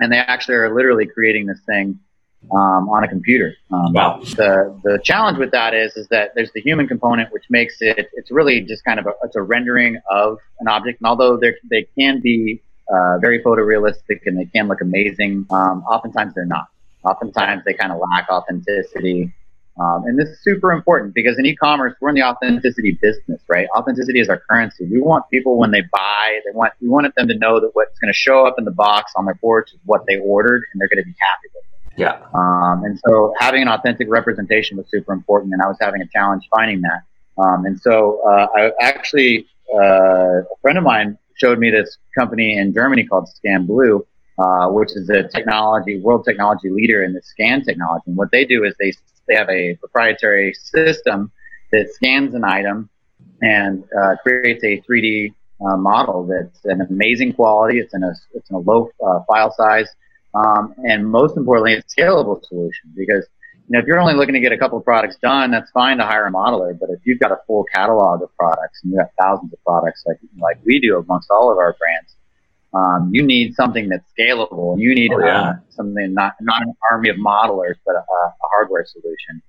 and 0.00 0.10
they 0.12 0.16
actually 0.16 0.56
are 0.56 0.74
literally 0.74 1.06
creating 1.06 1.46
this 1.46 1.60
thing 1.64 2.00
um, 2.50 2.88
on 2.88 3.04
a 3.04 3.08
computer. 3.08 3.54
Um, 3.72 3.92
wow. 3.92 4.20
The 4.22 4.80
the 4.84 5.00
challenge 5.02 5.38
with 5.38 5.50
that 5.52 5.74
is 5.74 5.96
is 5.96 6.08
that 6.08 6.32
there's 6.34 6.50
the 6.52 6.60
human 6.60 6.86
component, 6.86 7.32
which 7.32 7.44
makes 7.50 7.76
it 7.80 8.08
it's 8.14 8.30
really 8.30 8.60
just 8.60 8.84
kind 8.84 8.98
of 8.98 9.06
a, 9.06 9.12
it's 9.24 9.36
a 9.36 9.42
rendering 9.42 9.98
of 10.10 10.38
an 10.60 10.68
object. 10.68 11.00
And 11.00 11.08
although 11.08 11.36
they 11.36 11.54
they 11.70 11.86
can 11.98 12.20
be 12.20 12.62
uh, 12.90 13.18
very 13.18 13.42
photorealistic 13.42 14.20
and 14.26 14.38
they 14.38 14.46
can 14.46 14.68
look 14.68 14.80
amazing. 14.80 15.46
Um, 15.50 15.82
oftentimes 15.82 16.34
they're 16.34 16.46
not. 16.46 16.68
Oftentimes 17.04 17.62
they 17.64 17.74
kind 17.74 17.92
of 17.92 17.98
lack 17.98 18.28
authenticity. 18.30 19.32
Um, 19.78 20.04
and 20.06 20.18
this 20.18 20.28
is 20.28 20.42
super 20.42 20.72
important 20.72 21.14
because 21.14 21.38
in 21.38 21.46
e-commerce, 21.46 21.94
we're 22.00 22.08
in 22.08 22.16
the 22.16 22.24
authenticity 22.24 22.98
business, 23.00 23.40
right? 23.48 23.68
Authenticity 23.76 24.18
is 24.18 24.28
our 24.28 24.42
currency. 24.50 24.84
We 24.90 25.00
want 25.00 25.28
people 25.30 25.56
when 25.56 25.70
they 25.70 25.82
buy, 25.82 26.40
they 26.44 26.50
want, 26.52 26.72
we 26.80 26.88
wanted 26.88 27.12
them 27.16 27.28
to 27.28 27.38
know 27.38 27.60
that 27.60 27.70
what's 27.74 27.96
going 28.00 28.12
to 28.12 28.16
show 28.16 28.44
up 28.44 28.56
in 28.58 28.64
the 28.64 28.72
box 28.72 29.12
on 29.14 29.24
their 29.26 29.36
porch 29.36 29.70
is 29.72 29.78
what 29.84 30.02
they 30.08 30.16
ordered 30.16 30.64
and 30.72 30.80
they're 30.80 30.88
going 30.88 31.04
to 31.04 31.06
be 31.06 31.14
happy 31.20 31.48
with 31.54 31.62
it. 31.62 31.77
Yeah. 31.98 32.18
Um, 32.32 32.84
and 32.84 32.98
so 33.06 33.34
having 33.38 33.62
an 33.62 33.68
authentic 33.68 34.08
representation 34.08 34.76
was 34.76 34.86
super 34.88 35.12
important 35.12 35.52
and 35.52 35.60
I 35.60 35.66
was 35.66 35.76
having 35.80 36.00
a 36.00 36.06
challenge 36.06 36.48
finding 36.54 36.80
that. 36.82 37.02
Um, 37.42 37.66
and 37.66 37.80
so, 37.80 38.20
uh, 38.28 38.46
I 38.56 38.70
actually, 38.80 39.46
uh, 39.74 40.40
a 40.40 40.56
friend 40.62 40.78
of 40.78 40.84
mine 40.84 41.18
showed 41.34 41.58
me 41.58 41.70
this 41.70 41.98
company 42.16 42.56
in 42.56 42.72
Germany 42.72 43.04
called 43.04 43.28
ScanBlue, 43.28 44.04
uh, 44.38 44.68
which 44.68 44.90
is 44.96 45.10
a 45.10 45.24
technology 45.28 45.98
world 46.00 46.24
technology 46.24 46.70
leader 46.70 47.02
in 47.02 47.12
the 47.12 47.22
scan 47.22 47.62
technology. 47.62 48.04
And 48.06 48.16
what 48.16 48.30
they 48.30 48.44
do 48.44 48.64
is 48.64 48.74
they 48.78 48.92
they 49.28 49.34
have 49.34 49.48
a 49.50 49.74
proprietary 49.76 50.54
system 50.54 51.30
that 51.70 51.92
scans 51.92 52.34
an 52.34 52.44
item 52.44 52.88
and 53.42 53.84
uh, 54.00 54.16
creates 54.22 54.64
a 54.64 54.80
3D 54.80 55.34
uh, 55.60 55.76
model 55.76 56.26
that's 56.26 56.64
an 56.64 56.80
amazing 56.80 57.34
quality. 57.34 57.78
It's 57.78 57.94
in 57.94 58.02
a 58.02 58.14
it's 58.34 58.48
in 58.50 58.56
a 58.56 58.60
low 58.60 58.90
uh, 59.04 59.20
file 59.28 59.52
size, 59.52 59.88
um, 60.34 60.74
and 60.84 61.06
most 61.06 61.36
importantly, 61.36 61.74
a 61.74 61.82
scalable 61.82 62.44
solution 62.46 62.92
because 62.96 63.26
you 63.68 63.74
know 63.74 63.80
if 63.80 63.86
you're 63.86 63.98
only 63.98 64.14
looking 64.14 64.34
to 64.34 64.40
get 64.40 64.52
a 64.52 64.58
couple 64.58 64.78
of 64.78 64.84
products 64.84 65.16
done, 65.22 65.50
that's 65.50 65.70
fine 65.70 65.98
to 65.98 66.04
hire 66.04 66.26
a 66.26 66.32
modeler. 66.32 66.78
But 66.78 66.90
if 66.90 67.00
you've 67.04 67.20
got 67.20 67.32
a 67.32 67.38
full 67.46 67.64
catalog 67.72 68.22
of 68.22 68.34
products 68.36 68.80
and 68.82 68.92
you 68.92 68.98
have 68.98 69.08
thousands 69.20 69.52
of 69.52 69.62
products 69.64 70.04
like 70.06 70.18
like 70.38 70.58
we 70.64 70.80
do 70.80 70.98
amongst 70.98 71.30
all 71.30 71.50
of 71.50 71.58
our 71.58 71.76
brands, 71.78 72.16
um, 72.74 73.10
you 73.12 73.22
need 73.22 73.54
something 73.54 73.88
that's 73.88 74.04
scalable. 74.18 74.78
You 74.78 74.94
need 74.94 75.12
oh, 75.12 75.20
yeah. 75.20 75.40
uh, 75.40 75.52
something 75.70 76.12
not 76.12 76.34
not 76.40 76.62
an 76.62 76.74
army 76.90 77.08
of 77.08 77.16
modelers, 77.16 77.76
but 77.86 77.94
a, 77.94 78.00
a 78.00 78.32
hardware 78.52 78.84
solution. 78.86 79.42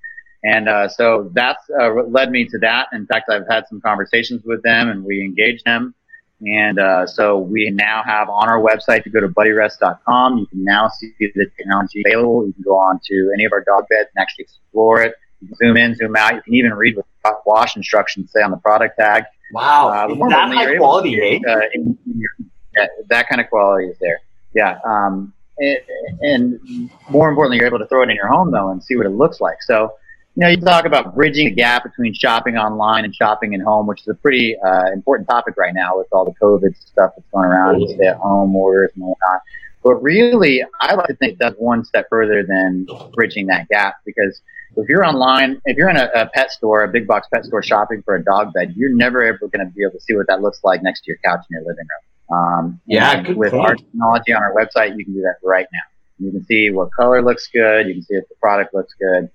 And 0.44 0.70
uh, 0.70 0.88
so 0.88 1.30
that's 1.34 1.64
uh, 1.82 1.92
led 2.08 2.32
me 2.32 2.46
to 2.46 2.58
that. 2.60 2.88
In 2.94 3.06
fact, 3.06 3.30
I've 3.30 3.48
had 3.50 3.66
some 3.68 3.82
conversations 3.82 4.44
with 4.46 4.64
them, 4.64 4.90
and 4.90 5.04
we 5.04 5.22
engaged 5.22 5.66
them. 5.66 5.94
And 6.42 6.80
uh, 6.80 7.06
so 7.06 7.38
we 7.38 7.70
now 7.70 8.02
have 8.06 8.30
on 8.30 8.48
our 8.48 8.62
website, 8.62 9.06
you 9.06 9.12
go 9.12 9.20
to 9.20 9.28
buddyrest.com, 9.28 10.38
you 10.38 10.46
can 10.48 10.64
now 10.64 10.88
see 10.88 11.12
the 11.20 11.48
technology 11.58 12.02
available. 12.06 12.48
You 12.48 12.54
can 12.54 12.64
go 12.64 12.78
on 12.78 13.00
to 13.06 13.32
any 13.34 13.46
of 13.46 13.52
our 13.52 13.64
dog 13.64 13.86
beds 13.90 14.10
and 14.16 14.22
actually 14.22 14.44
explore 14.44 15.02
it. 15.02 15.16
Zoom 15.56 15.78
in, 15.78 15.96
zoom 15.96 16.16
out. 16.16 16.36
You 16.36 16.42
can 16.42 16.54
even 16.54 16.74
read 16.74 16.96
what 16.96 17.42
wash 17.46 17.76
instructions 17.76 18.32
say 18.32 18.42
on 18.42 18.52
the 18.52 18.58
product 18.58 18.98
tag. 18.98 19.24
Wow, 19.52 19.90
uh, 19.90 20.08
that 20.30 20.54
high 20.54 20.78
quality, 20.78 21.16
to, 21.16 21.22
eh? 21.22 21.40
Uh, 21.48 21.60
in, 21.74 21.98
in 22.06 22.20
your, 22.20 22.30
yeah, 22.76 22.88
that 23.10 23.28
kind 23.28 23.42
of 23.42 23.50
quality 23.50 23.88
is 23.88 23.98
there. 24.00 24.20
Yeah. 24.54 24.80
Um, 24.86 25.34
and, 25.58 25.80
and 26.22 26.90
more 27.10 27.30
importantly, 27.30 27.58
you're 27.58 27.68
able 27.68 27.80
to 27.80 27.88
throw 27.88 28.04
it 28.04 28.10
in 28.10 28.16
your 28.16 28.28
home 28.28 28.52
though 28.52 28.70
and 28.70 28.84
see 28.84 28.96
what 28.96 29.06
it 29.06 29.12
looks 29.12 29.42
like. 29.42 29.62
So 29.62 29.94
you 30.36 30.42
know, 30.42 30.50
you 30.50 30.58
talk 30.58 30.86
about 30.86 31.16
bridging 31.16 31.46
the 31.46 31.56
gap 31.56 31.84
between 31.84 32.14
shopping 32.14 32.58
online 32.58 33.04
and 33.04 33.14
shopping 33.14 33.56
at 33.56 33.62
home, 33.62 33.88
which 33.88 34.02
is 34.02 34.08
a 34.08 34.14
pretty 34.14 34.56
uh, 34.58 34.92
important 34.94 35.28
topic 35.28 35.56
right 35.58 35.74
now 35.74 35.98
with 35.98 36.08
all 36.12 36.26
the 36.26 36.34
COVID 36.42 36.76
stuff 36.80 37.12
that's 37.16 37.28
going 37.34 37.46
around, 37.46 37.76
and 37.76 37.90
stay 37.90 38.08
at 38.08 38.18
home 38.18 38.56
orders 38.56 38.92
and 38.96 39.04
whatnot. 39.04 39.42
But 39.84 39.96
really, 39.96 40.64
I 40.82 40.94
like 40.96 41.08
to 41.08 41.16
think 41.16 41.40
that's 41.40 41.56
one 41.58 41.86
step 41.86 42.08
further 42.10 42.44
than 42.44 42.88
bridging 43.14 43.48
that 43.48 43.68
gap 43.70 43.96
because 44.06 44.42
if 44.76 44.88
you're 44.88 45.06
online, 45.06 45.62
if 45.66 45.78
you're 45.78 45.90
in 45.90 45.98
a, 45.98 46.10
a 46.16 46.28
pet 46.28 46.52
store, 46.52 46.84
a 46.84 46.88
big 46.88 47.08
box 47.08 47.28
pet 47.34 47.46
store 47.46 47.64
shopping 47.64 48.04
for 48.04 48.16
a 48.16 48.24
dog 48.24 48.54
bed, 48.54 48.74
you're 48.76 48.94
never 48.94 49.24
ever 49.24 49.40
going 49.40 49.66
to 49.66 49.74
be 49.74 49.84
able 49.84 49.94
to 49.94 50.02
see 50.02 50.16
what 50.16 50.28
that 50.28 50.42
looks 50.42 50.60
like 50.64 50.84
next 50.84 51.02
to 51.02 51.12
your 51.12 51.18
couch 51.26 51.46
in 51.50 51.56
your 51.56 51.62
living 51.62 51.86
room. 51.88 52.38
Um, 52.38 52.82
yeah, 52.86 53.32
with 53.32 53.52
point. 53.52 53.66
our 53.66 53.76
technology 53.76 54.34
on 54.34 54.44
our 54.44 54.54
website, 54.54 54.98
you 54.98 55.04
can 55.04 55.14
do 55.14 55.22
that 55.22 55.36
right 55.44 55.66
now. 55.74 55.80
You 56.20 56.32
can 56.32 56.46
see 56.46 56.70
what 56.70 56.92
color 56.94 57.22
looks 57.24 57.48
good. 57.52 57.88
You 57.88 57.96
can 57.96 58.04
see 58.04 58.16
if 58.16 58.28
the 58.30 58.36
product 58.36 58.74
looks 58.74 58.94
good. 59.00 59.30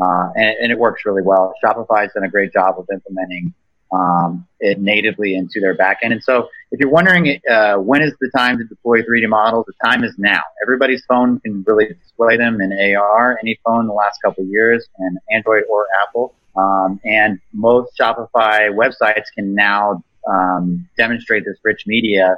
Uh, 0.00 0.30
and, 0.34 0.56
and, 0.62 0.72
it 0.72 0.78
works 0.78 1.02
really 1.04 1.22
well. 1.22 1.52
Shopify 1.62 2.02
has 2.02 2.12
done 2.14 2.24
a 2.24 2.30
great 2.30 2.52
job 2.52 2.78
of 2.78 2.86
implementing 2.90 3.52
um, 3.92 4.46
it 4.60 4.80
natively 4.80 5.34
into 5.34 5.60
their 5.60 5.76
backend. 5.76 6.12
And 6.12 6.22
so, 6.22 6.48
if 6.70 6.78
you're 6.78 6.90
wondering 6.90 7.40
uh, 7.50 7.74
when 7.74 8.02
is 8.02 8.12
the 8.20 8.30
time 8.34 8.58
to 8.58 8.64
deploy 8.64 9.02
3D 9.02 9.28
models, 9.28 9.66
the 9.66 9.74
time 9.84 10.04
is 10.04 10.14
now. 10.16 10.42
Everybody's 10.62 11.04
phone 11.06 11.40
can 11.40 11.64
really 11.66 11.88
display 11.88 12.36
them 12.36 12.60
in 12.60 12.72
AR. 12.96 13.38
Any 13.42 13.58
phone 13.64 13.82
in 13.82 13.86
the 13.88 13.92
last 13.92 14.20
couple 14.24 14.44
years, 14.44 14.86
and 14.98 15.18
Android 15.30 15.64
or 15.68 15.86
Apple. 16.02 16.34
Um, 16.56 17.00
and 17.04 17.38
most 17.52 17.92
Shopify 18.00 18.70
websites 18.70 19.26
can 19.34 19.54
now 19.54 20.02
um, 20.28 20.88
demonstrate 20.96 21.44
this 21.44 21.56
rich 21.64 21.84
media 21.86 22.36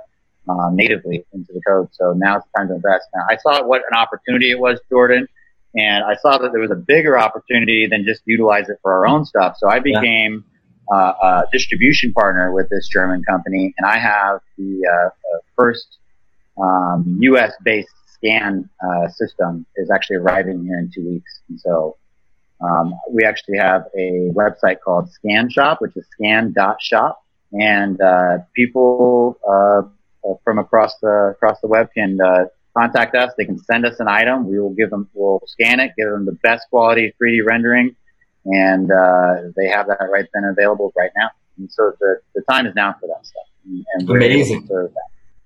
uh, 0.49 0.71
natively 0.73 1.25
into 1.33 1.53
the 1.53 1.61
code. 1.67 1.89
So 1.93 2.13
now 2.13 2.39
it's 2.39 2.47
time 2.57 2.69
to 2.69 2.75
invest. 2.75 3.07
Now, 3.15 3.23
I 3.29 3.37
saw 3.37 3.65
what 3.65 3.83
an 3.91 3.97
opportunity 3.97 4.51
it 4.51 4.59
was, 4.59 4.81
Jordan. 4.91 5.27
And 5.75 6.05
I 6.05 6.17
saw 6.17 6.39
that 6.39 6.53
there 6.53 6.61
was 6.61 6.71
a 6.71 6.77
bigger 6.77 7.19
opportunity 7.19 7.87
than 7.87 8.05
just 8.05 8.23
utilize 8.27 8.69
it 8.69 8.79
for 8.83 8.93
our 8.93 9.07
own 9.07 9.25
stuff. 9.25 9.57
So 9.59 9.69
I 9.69 9.79
became 9.79 10.45
yeah. 10.91 10.97
uh, 10.97 11.15
a 11.23 11.45
distribution 11.51 12.13
partner 12.13 12.53
with 12.53 12.69
this 12.69 12.89
German 12.89 13.23
company, 13.25 13.75
and 13.79 13.87
I 13.87 13.99
have 13.99 14.41
the 14.59 14.81
uh, 14.87 15.07
uh 15.07 15.39
first 15.57 15.99
um, 16.61 17.19
U.S. 17.23 17.53
based 17.65 17.89
scan 18.13 18.69
uh, 18.87 19.09
system 19.09 19.67
is 19.77 19.91
actually 19.91 20.17
arriving 20.17 20.63
here 20.65 20.79
in 20.79 20.91
two 20.95 21.09
weeks. 21.09 21.41
And 21.49 21.59
so 21.59 21.97
um, 22.61 22.95
we 23.11 23.25
actually 23.25 23.59
have 23.59 23.87
a 23.99 24.31
website 24.33 24.81
called 24.85 25.11
Scan 25.11 25.51
Shop, 25.51 25.81
which 25.81 25.97
is 25.97 26.07
scan.shop, 26.13 27.25
and 27.53 28.01
uh, 28.01 28.39
people 28.55 29.39
uh, 29.49 29.83
from 30.45 30.59
across 30.59 30.97
the 31.01 31.33
across 31.35 31.61
the 31.61 31.67
web 31.67 31.89
can 31.95 32.19
contact 32.77 33.15
us. 33.15 33.33
They 33.37 33.45
can 33.45 33.59
send 33.59 33.85
us 33.87 34.01
an 34.01 34.09
item. 34.09 34.49
We 34.49 34.59
will 34.59 34.75
give 34.75 34.91
them, 34.91 35.09
we'll 35.15 35.43
scan 35.47 35.81
it, 35.81 35.93
give 35.97 36.11
them 36.11 36.27
the 36.27 36.39
best 36.43 36.67
quality 36.71 37.13
3D 37.21 37.45
rendering, 37.47 37.95
and 38.47 38.91
uh, 38.91 39.51
they 39.57 39.69
have 39.69 39.87
that 39.87 40.09
right 40.11 40.27
then 40.35 40.45
available 40.45 40.93
right 40.97 41.11
now. 41.17 41.31
And 41.59 41.71
so 41.71 41.93
the, 42.01 42.21
the 42.35 42.43
time 42.51 42.67
is 42.67 42.75
now 42.75 42.95
for 43.01 43.07
that 43.09 43.27
stuff. 43.27 43.45
And, 43.67 43.85
and 43.95 44.11
Amazing. 44.11 44.69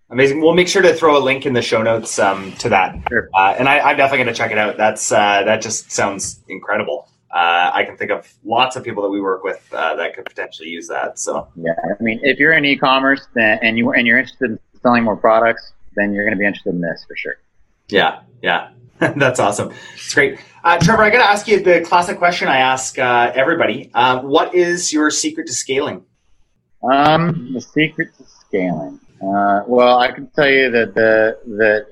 Amazing. 0.09 0.41
We'll 0.41 0.55
make 0.55 0.69
sure 0.69 0.83
to 0.83 0.95
throw 0.95 1.17
a 1.17 1.23
link 1.23 1.47
in 1.47 1.53
the 1.53 1.63
show 1.63 1.83
notes 1.83 2.19
um, 2.21 2.53
to 2.59 2.69
that. 2.69 2.97
Sure. 3.09 3.29
Uh, 3.35 3.57
and 3.59 3.69
I, 3.69 3.91
am 3.91 3.97
definitely 3.97 4.25
going 4.25 4.35
to 4.35 4.39
check 4.39 4.53
it 4.53 4.59
out. 4.59 4.77
That's 4.77 5.11
uh, 5.11 5.43
that 5.45 5.61
just 5.61 5.91
sounds 5.91 6.45
incredible. 6.49 7.09
Uh, 7.35 7.73
I 7.75 7.85
can 7.85 7.97
think 7.97 8.13
of 8.13 8.33
lots 8.45 8.77
of 8.77 8.85
people 8.85 9.03
that 9.03 9.09
we 9.09 9.21
work 9.21 9.43
with 9.43 9.69
uh, 9.73 9.97
that 9.97 10.15
could 10.15 10.25
potentially 10.25 10.69
use 10.69 10.87
that. 10.89 11.19
So 11.19 11.49
yeah, 11.57 11.73
I 11.99 12.01
mean, 12.01 12.21
if 12.23 12.39
you're 12.39 12.53
in 12.53 12.65
e-commerce 12.65 13.27
and 13.35 13.77
you 13.77 13.93
and 13.93 14.07
you're 14.07 14.19
interested 14.19 14.53
in 14.53 14.59
selling 14.81 15.03
more 15.03 15.17
products, 15.17 15.73
then 15.97 16.13
you're 16.13 16.25
going 16.25 16.35
to 16.35 16.39
be 16.39 16.47
interested 16.47 16.75
in 16.75 16.81
this 16.81 17.05
for 17.07 17.17
sure. 17.17 17.39
Yeah, 17.89 18.21
yeah. 18.43 18.71
That's 18.99 19.41
awesome. 19.41 19.73
It's 19.95 20.15
great. 20.15 20.39
Uh, 20.65 20.79
Trevor, 20.79 21.03
I 21.03 21.11
got 21.11 21.19
to 21.19 21.31
ask 21.31 21.47
you 21.47 21.63
the 21.63 21.81
classic 21.83 22.19
question 22.19 22.49
I 22.49 22.59
ask 22.59 22.99
uh, 22.99 23.31
everybody. 23.35 23.91
Uh, 23.95 24.21
what 24.21 24.55
is 24.55 24.93
your 24.93 25.11
secret 25.11 25.47
to 25.49 25.53
scaling? 25.53 26.05
Um, 26.91 27.51
the 27.53 27.61
secret 27.61 28.09
to 28.17 28.25
scaling. 28.25 29.01
Uh, 29.23 29.63
well, 29.67 29.99
I 29.99 30.13
can 30.13 30.29
tell 30.35 30.49
you 30.49 30.71
that 30.71 30.95
the 30.95 31.39
the 31.47 31.87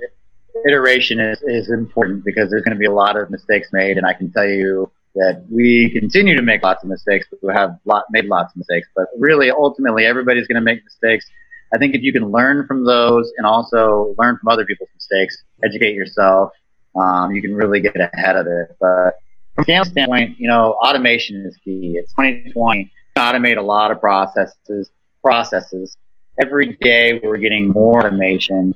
iteration 0.67 1.21
is, 1.21 1.43
is 1.43 1.71
important 1.71 2.25
because 2.25 2.51
there's 2.51 2.63
going 2.63 2.75
to 2.75 2.79
be 2.79 2.87
a 2.87 2.93
lot 2.93 3.17
of 3.17 3.31
mistakes 3.31 3.69
made, 3.73 3.97
and 3.97 4.07
I 4.07 4.13
can 4.13 4.31
tell 4.33 4.49
you 4.49 4.91
that 5.15 5.45
we 5.51 5.91
continue 5.91 6.35
to 6.37 6.43
make 6.43 6.63
lots 6.63 6.83
of 6.83 6.91
mistakes. 6.91 7.27
We 7.43 7.53
have 7.53 7.79
lot, 7.85 8.05
made 8.11 8.27
lots 8.27 8.53
of 8.53 8.57
mistakes, 8.57 8.89
but 8.97 9.07
really, 9.19 9.51
ultimately, 9.51 10.05
everybody's 10.07 10.47
going 10.47 10.61
to 10.61 10.65
make 10.65 10.83
mistakes. 10.85 11.27
I 11.75 11.79
think 11.79 11.95
if 11.95 12.03
you 12.03 12.13
can 12.13 12.31
learn 12.31 12.67
from 12.67 12.85
those 12.85 13.33
and 13.37 13.47
also 13.47 14.15
learn 14.17 14.39
from 14.39 14.49
other 14.49 14.65
people's 14.65 14.91
mistakes, 14.95 15.43
educate 15.65 15.95
yourself, 15.95 16.53
um, 16.95 17.35
you 17.35 17.43
can 17.43 17.55
really 17.55 17.81
get 17.81 17.97
ahead 17.97 18.37
of 18.37 18.47
it. 18.47 18.77
But 18.81 19.19
from 19.57 19.65
a 19.69 19.85
standpoint, 19.85 20.39
you 20.39 20.47
know, 20.47 20.75
automation 20.75 21.45
is 21.47 21.57
key. 21.65 21.97
It's 21.97 22.13
2020. 22.13 22.93
Automate 23.17 23.57
a 23.57 23.63
lot 23.63 23.91
of 23.91 24.01
processes. 24.01 24.91
Processes 25.23 25.97
every 26.41 26.77
day. 26.81 27.21
We're 27.23 27.39
getting 27.39 27.69
more 27.69 28.01
automation. 28.01 28.75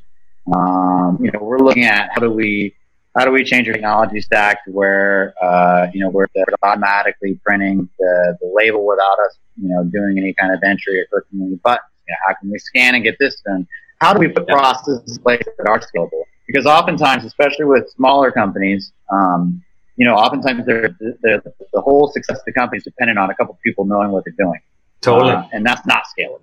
Um, 0.54 1.18
you 1.20 1.30
know, 1.30 1.40
we're 1.40 1.58
looking 1.58 1.84
at 1.84 2.10
how 2.14 2.20
do 2.20 2.30
we 2.30 2.74
how 3.16 3.24
do 3.24 3.30
we 3.30 3.44
change 3.44 3.66
our 3.68 3.74
technology 3.74 4.20
stack 4.20 4.64
to 4.64 4.70
where 4.70 5.34
uh, 5.42 5.88
you 5.92 6.00
know 6.00 6.08
we're 6.08 6.26
automatically 6.62 7.38
printing 7.44 7.88
the, 7.98 8.38
the 8.40 8.52
label 8.54 8.86
without 8.86 9.18
us 9.26 9.38
you 9.60 9.68
know 9.68 9.84
doing 9.84 10.18
any 10.18 10.32
kind 10.32 10.54
of 10.54 10.60
entry 10.62 11.00
or 11.00 11.06
clicking 11.10 11.46
any 11.46 11.56
buttons 11.56 11.90
know, 12.10 12.16
how 12.26 12.34
can 12.40 12.50
we 12.50 12.58
scan 12.58 12.94
and 12.94 13.04
get 13.04 13.16
this 13.18 13.40
done? 13.46 13.66
How 14.00 14.12
do 14.12 14.20
we 14.20 14.28
put 14.28 14.46
processes 14.46 15.16
in 15.16 15.22
place 15.22 15.42
that 15.44 15.68
are 15.68 15.80
scalable? 15.80 16.22
Because 16.46 16.66
oftentimes, 16.66 17.24
especially 17.24 17.66
with 17.66 17.90
smaller 17.90 18.30
companies, 18.30 18.92
um, 19.12 19.62
you 19.96 20.06
know, 20.06 20.14
oftentimes 20.14 20.64
the, 20.64 20.94
the, 21.22 21.42
the 21.72 21.80
whole 21.80 22.08
success 22.12 22.38
of 22.38 22.44
the 22.46 22.52
company 22.52 22.78
is 22.78 22.84
dependent 22.84 23.18
on 23.18 23.30
a 23.30 23.34
couple 23.34 23.54
of 23.54 23.60
people 23.60 23.84
knowing 23.84 24.10
what 24.10 24.24
they're 24.24 24.34
doing. 24.38 24.60
Totally. 25.00 25.32
Uh, 25.32 25.42
and 25.52 25.66
that's 25.66 25.84
not 25.86 26.04
scalable, 26.16 26.40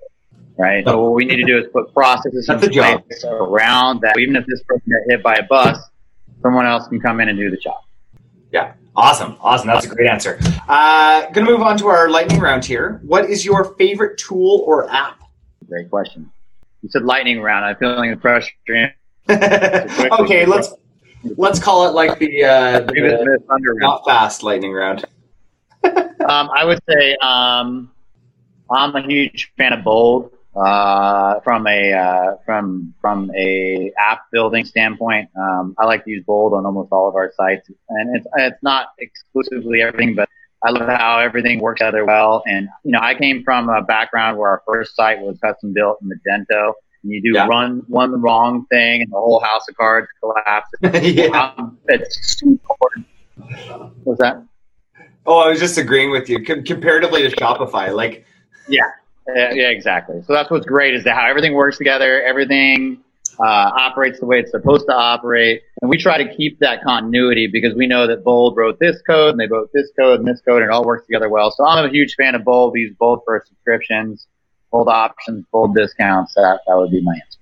right? 0.58 0.86
So 0.86 1.02
what 1.02 1.14
we 1.14 1.26
need 1.26 1.38
to 1.38 1.46
do 1.46 1.58
is 1.58 1.66
put 1.72 1.94
processes 1.94 2.48
in 2.50 2.60
place 2.60 3.24
around 3.24 4.02
that. 4.02 4.18
Even 4.20 4.36
if 4.36 4.46
this 4.46 4.62
person 4.64 4.92
got 4.92 5.14
hit 5.14 5.24
by 5.24 5.36
a 5.36 5.44
bus, 5.44 5.80
someone 6.42 6.66
else 6.66 6.88
can 6.88 7.00
come 7.00 7.20
in 7.22 7.30
and 7.30 7.40
do 7.40 7.50
the 7.50 7.58
job. 7.58 7.82
Yeah. 8.52 8.74
Awesome. 8.96 9.38
Awesome. 9.42 9.68
That's 9.68 9.86
a 9.86 9.90
great 9.90 10.10
answer. 10.10 10.40
Uh, 10.68 11.22
going 11.32 11.46
to 11.46 11.52
move 11.52 11.62
on 11.62 11.78
to 11.78 11.88
our 11.88 12.10
lightning 12.10 12.40
round 12.40 12.64
here. 12.64 13.02
What 13.04 13.30
is 13.30 13.44
your 13.44 13.76
favorite 13.76 14.18
tool 14.18 14.64
or 14.66 14.90
app? 14.90 15.20
Great 15.68 15.90
question. 15.90 16.32
You 16.82 16.90
said 16.90 17.04
lightning 17.04 17.42
round. 17.42 17.66
I'm 17.66 17.76
feeling 17.78 18.12
the 18.12 18.18
pressure. 18.18 18.52
okay, 19.30 20.46
let's 20.46 20.74
let's 21.38 21.60
call 21.60 21.88
it 21.88 21.94
like 21.94 22.20
the, 22.20 22.44
uh, 22.44 22.80
the 22.82 23.40
not 23.80 24.06
fast 24.06 24.44
lightning 24.44 24.72
round. 24.72 25.04
um, 25.84 26.50
I 26.54 26.64
would 26.64 26.80
say 26.88 27.16
um, 27.18 27.92
I'm 28.70 28.96
a 28.96 29.02
huge 29.02 29.52
fan 29.58 29.74
of 29.74 29.84
Bold 29.84 30.32
uh, 30.56 31.40
from 31.42 31.68
a 31.68 31.94
uh, 31.94 32.36
from 32.46 32.94
from 33.02 33.32
a 33.36 33.92
app 33.98 34.32
building 34.32 34.66
standpoint. 34.66 35.30
Um, 35.36 35.76
I 35.80 35.86
like 35.86 36.06
to 36.06 36.12
use 36.12 36.24
Bold 36.24 36.54
on 36.54 36.66
almost 36.66 36.92
all 36.92 37.10
of 37.10 37.16
our 37.16 37.32
sites, 37.36 37.70
and 37.90 38.16
it's 38.16 38.28
it's 38.38 38.62
not 38.64 38.90
exclusively 39.00 39.82
everything, 39.82 40.16
but 40.16 40.30
I 40.66 40.72
love 40.72 40.90
how 40.90 41.20
everything 41.20 41.60
works 41.60 41.80
together 41.80 42.06
well. 42.06 42.42
And, 42.48 42.68
you 42.84 42.92
know, 42.92 43.00
I 43.00 43.14
came 43.14 43.44
from 43.44 43.70
a 43.70 43.84
background 43.84 44.38
where 44.38 44.50
our 44.50 44.64
first 44.66 44.96
site 44.96 45.20
was 45.20 45.38
custom 45.40 45.74
built 45.74 46.00
in 46.02 46.10
Magento. 46.10 46.74
And 47.04 47.12
you 47.12 47.22
do 47.22 47.34
yeah. 47.36 47.46
run 47.46 47.84
one 47.88 48.20
wrong 48.20 48.66
thing 48.72 49.04
and 49.04 49.12
the 49.12 49.18
whole 49.18 49.40
house 49.40 49.62
of 49.70 49.76
cards 49.76 50.08
collapses. 50.20 51.04
yeah. 51.16 51.54
Um, 51.58 51.78
it's 51.88 52.42
important. 52.42 53.06
What's 54.04 54.22
that? 54.22 54.44
Oh, 55.28 55.40
I 55.40 55.50
was 55.50 55.60
just 55.60 55.78
agreeing 55.78 56.10
with 56.10 56.30
you. 56.30 56.44
Com- 56.44 56.64
comparatively 56.64 57.22
to 57.30 57.36
Shopify, 57.36 57.94
like, 57.94 58.26
yeah, 58.68 58.82
Yeah, 59.36 59.54
yeah, 59.54 59.70
exactly. 59.70 60.24
So 60.26 60.34
that's 60.34 60.50
what's 60.50 60.66
great 60.66 60.96
is 60.96 61.04
that 61.04 61.16
how 61.16 61.28
everything 61.28 61.54
works 61.54 61.78
together, 61.78 62.24
everything 62.24 63.04
uh, 63.40 63.44
operates 63.44 64.20
the 64.20 64.26
way 64.26 64.40
it's 64.40 64.52
supposed 64.52 64.86
to 64.88 64.96
operate, 64.96 65.62
and 65.82 65.90
we 65.90 65.98
try 65.98 66.18
to 66.22 66.36
keep 66.36 66.60
that 66.60 66.84
continuity 66.84 67.48
because 67.48 67.76
we 67.76 67.88
know 67.88 68.08
that 68.08 68.24
Bold 68.24 68.56
wrote 68.56 68.80
this 68.80 69.02
code 69.02 69.32
and 69.32 69.40
they 69.40 69.48
wrote 69.48 69.70
this 69.74 69.90
code 69.98 70.20
and 70.20 70.28
this 70.28 70.42
code, 70.42 70.62
and 70.62 70.72
it 70.72 70.74
all 70.74 70.86
works 70.86 71.06
together 71.06 71.30
well. 71.30 71.52
So 71.52 71.66
I'm 71.66 71.86
a 71.86 71.90
huge 71.90 72.16
fan 72.16 72.36
of 72.36 72.44
Bold. 72.44 72.74
We 72.74 72.82
use 72.82 72.96
Bold 72.98 73.22
for 73.26 73.44
subscriptions, 73.48 74.28
Bold 74.72 74.88
options, 74.88 75.46
Bold 75.52 75.76
discounts. 75.76 76.34
That 76.36 76.62
that 76.68 76.76
would 76.76 76.92
be 76.92 77.02
my 77.02 77.14
answer. 77.14 77.40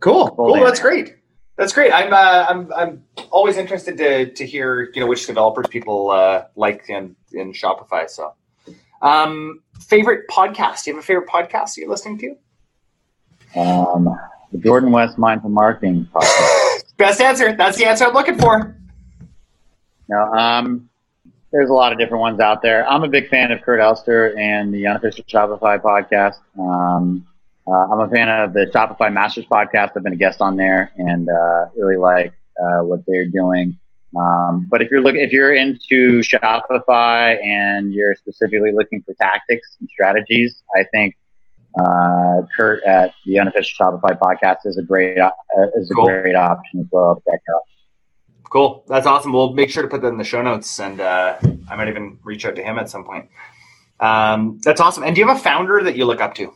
Cool, 0.00 0.30
Bold 0.30 0.56
cool. 0.56 0.64
That's 0.64 0.80
great. 0.80 1.16
That's 1.56 1.72
great. 1.72 1.92
I'm 1.92 2.12
uh, 2.12 2.46
I'm 2.48 2.72
I'm 2.72 3.04
always 3.30 3.56
interested 3.56 3.96
to 3.98 4.32
to 4.32 4.46
hear 4.46 4.90
you 4.94 5.00
know 5.00 5.06
which 5.06 5.26
developers 5.26 5.66
people 5.68 6.10
uh, 6.10 6.44
like 6.56 6.88
in 6.88 7.14
in 7.32 7.52
Shopify. 7.52 8.08
So, 8.08 8.34
um, 9.00 9.62
favorite 9.80 10.28
podcast? 10.28 10.84
Do 10.84 10.90
you 10.90 10.96
have 10.96 11.04
a 11.04 11.06
favorite 11.06 11.28
podcast 11.28 11.76
you're 11.76 11.88
listening 11.88 12.18
to? 12.18 13.60
Um, 13.60 14.08
the 14.52 14.58
Jordan 14.58 14.92
West 14.92 15.18
Mindful 15.18 15.50
Marketing 15.50 16.08
podcast. 16.12 16.96
Best 16.96 17.20
answer. 17.22 17.54
That's 17.54 17.78
the 17.78 17.86
answer 17.86 18.04
I'm 18.04 18.14
looking 18.14 18.38
for. 18.38 18.76
No, 20.08 20.18
um, 20.18 20.88
there's 21.52 21.70
a 21.70 21.72
lot 21.72 21.92
of 21.92 21.98
different 21.98 22.20
ones 22.20 22.40
out 22.40 22.62
there. 22.62 22.86
I'm 22.88 23.02
a 23.02 23.08
big 23.08 23.28
fan 23.28 23.50
of 23.50 23.62
Kurt 23.62 23.80
Elster 23.80 24.36
and 24.38 24.72
the 24.72 24.86
Unofficial 24.86 25.24
Shopify 25.24 25.80
podcast. 25.80 26.36
Um, 26.58 27.26
uh, 27.66 27.70
I'm 27.70 28.00
a 28.00 28.08
fan 28.08 28.28
of 28.28 28.52
the 28.52 28.66
Shopify 28.66 29.12
Masters 29.12 29.46
podcast. 29.46 29.92
I've 29.96 30.02
been 30.02 30.12
a 30.12 30.16
guest 30.16 30.40
on 30.40 30.56
there 30.56 30.92
and 30.96 31.28
uh, 31.28 31.66
really 31.76 31.96
like 31.96 32.34
uh, 32.62 32.82
what 32.82 33.00
they're 33.06 33.28
doing. 33.28 33.78
Um, 34.14 34.66
but 34.68 34.82
if 34.82 34.90
you're 34.90 35.00
looking, 35.00 35.22
if 35.22 35.32
you're 35.32 35.54
into 35.54 36.20
Shopify 36.20 37.42
and 37.42 37.94
you're 37.94 38.14
specifically 38.14 38.72
looking 38.72 39.02
for 39.02 39.14
tactics 39.14 39.76
and 39.80 39.88
strategies, 39.88 40.62
I 40.76 40.84
think 40.92 41.16
uh, 41.78 42.42
Kurt 42.56 42.82
at 42.84 43.14
the 43.24 43.38
Unofficial 43.38 43.86
Shopify 43.86 44.18
podcast 44.18 44.58
is 44.64 44.78
a 44.78 44.82
great 44.82 45.18
uh, 45.18 45.30
is 45.76 45.90
a 45.90 45.94
cool. 45.94 46.06
great 46.06 46.34
option 46.34 46.80
as 46.80 46.86
well 46.90 47.16
to 47.16 47.22
check 47.30 47.40
out. 47.54 47.62
Cool, 48.50 48.84
that's 48.86 49.06
awesome. 49.06 49.32
We'll 49.32 49.54
make 49.54 49.70
sure 49.70 49.82
to 49.82 49.88
put 49.88 50.02
that 50.02 50.08
in 50.08 50.18
the 50.18 50.24
show 50.24 50.42
notes, 50.42 50.78
and 50.78 51.00
uh, 51.00 51.38
I 51.70 51.76
might 51.76 51.88
even 51.88 52.18
reach 52.22 52.44
out 52.44 52.54
to 52.56 52.62
him 52.62 52.78
at 52.78 52.90
some 52.90 53.04
point. 53.04 53.28
Um, 54.00 54.60
that's 54.62 54.80
awesome. 54.80 55.04
And 55.04 55.14
do 55.14 55.20
you 55.20 55.28
have 55.28 55.38
a 55.38 55.40
founder 55.40 55.82
that 55.82 55.96
you 55.96 56.04
look 56.04 56.20
up 56.20 56.34
to? 56.34 56.52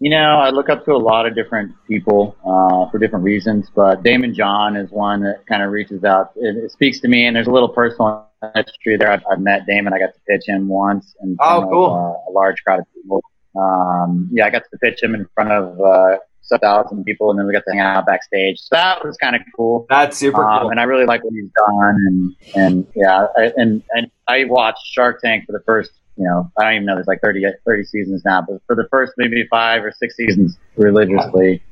You 0.00 0.10
know, 0.10 0.38
I 0.38 0.50
look 0.50 0.68
up 0.68 0.84
to 0.84 0.92
a 0.92 0.96
lot 0.96 1.26
of 1.26 1.34
different 1.34 1.72
people 1.86 2.36
uh, 2.44 2.88
for 2.90 2.98
different 2.98 3.24
reasons, 3.24 3.68
but 3.74 4.02
Daymond 4.02 4.34
John 4.34 4.76
is 4.76 4.90
one 4.90 5.20
that 5.22 5.44
kind 5.48 5.62
of 5.62 5.70
reaches 5.70 6.04
out. 6.04 6.30
It, 6.36 6.56
it, 6.56 6.70
speaks 6.70 7.00
to 7.00 7.08
me, 7.08 7.26
and 7.26 7.34
there's 7.34 7.48
a 7.48 7.50
little 7.50 7.68
personal 7.68 8.28
history 8.54 8.96
there. 8.96 9.10
I've, 9.10 9.22
I've 9.30 9.40
met 9.40 9.66
Damon. 9.66 9.92
I 9.92 9.98
got 9.98 10.14
to 10.14 10.20
pitch 10.28 10.46
him 10.46 10.68
once, 10.68 11.16
and 11.20 11.36
oh, 11.40 11.66
cool. 11.68 11.86
Of, 11.86 11.92
uh, 11.92 12.30
a 12.30 12.32
large 12.32 12.62
crowd 12.62 12.78
of 12.78 12.86
people. 12.94 13.22
Um, 13.58 14.28
yeah, 14.32 14.46
I 14.46 14.50
got 14.50 14.62
to 14.70 14.78
pitch 14.78 15.02
him 15.02 15.14
in 15.14 15.26
front 15.34 15.50
of 15.50 15.80
uh, 15.80 16.18
seven 16.42 16.60
thousand 16.60 17.04
people, 17.04 17.30
and 17.30 17.38
then 17.38 17.46
we 17.46 17.52
got 17.52 17.64
to 17.66 17.72
hang 17.72 17.80
out 17.80 18.06
backstage. 18.06 18.58
So 18.60 18.68
that 18.72 19.04
was 19.04 19.16
kind 19.16 19.34
of 19.34 19.42
cool. 19.56 19.86
That's 19.88 20.16
super 20.16 20.44
um, 20.44 20.60
cool, 20.60 20.70
and 20.70 20.80
I 20.80 20.84
really 20.84 21.06
like 21.06 21.24
what 21.24 21.32
he's 21.32 21.50
done. 21.66 21.96
And 22.06 22.36
and 22.54 22.86
yeah, 22.94 23.26
I, 23.36 23.52
and 23.56 23.82
and 23.90 24.10
I 24.26 24.44
watched 24.44 24.86
Shark 24.86 25.20
Tank 25.20 25.44
for 25.46 25.52
the 25.52 25.64
first 25.64 25.90
you 26.18 26.24
know, 26.24 26.50
I 26.58 26.64
don't 26.64 26.74
even 26.74 26.86
know, 26.86 26.96
there's 26.96 27.06
like 27.06 27.20
30, 27.20 27.44
30 27.64 27.84
seasons 27.84 28.22
now, 28.24 28.42
but 28.42 28.60
for 28.66 28.74
the 28.74 28.88
first 28.90 29.12
maybe 29.16 29.46
five 29.48 29.84
or 29.84 29.92
six 29.92 30.16
seasons 30.16 30.58
religiously. 30.76 31.62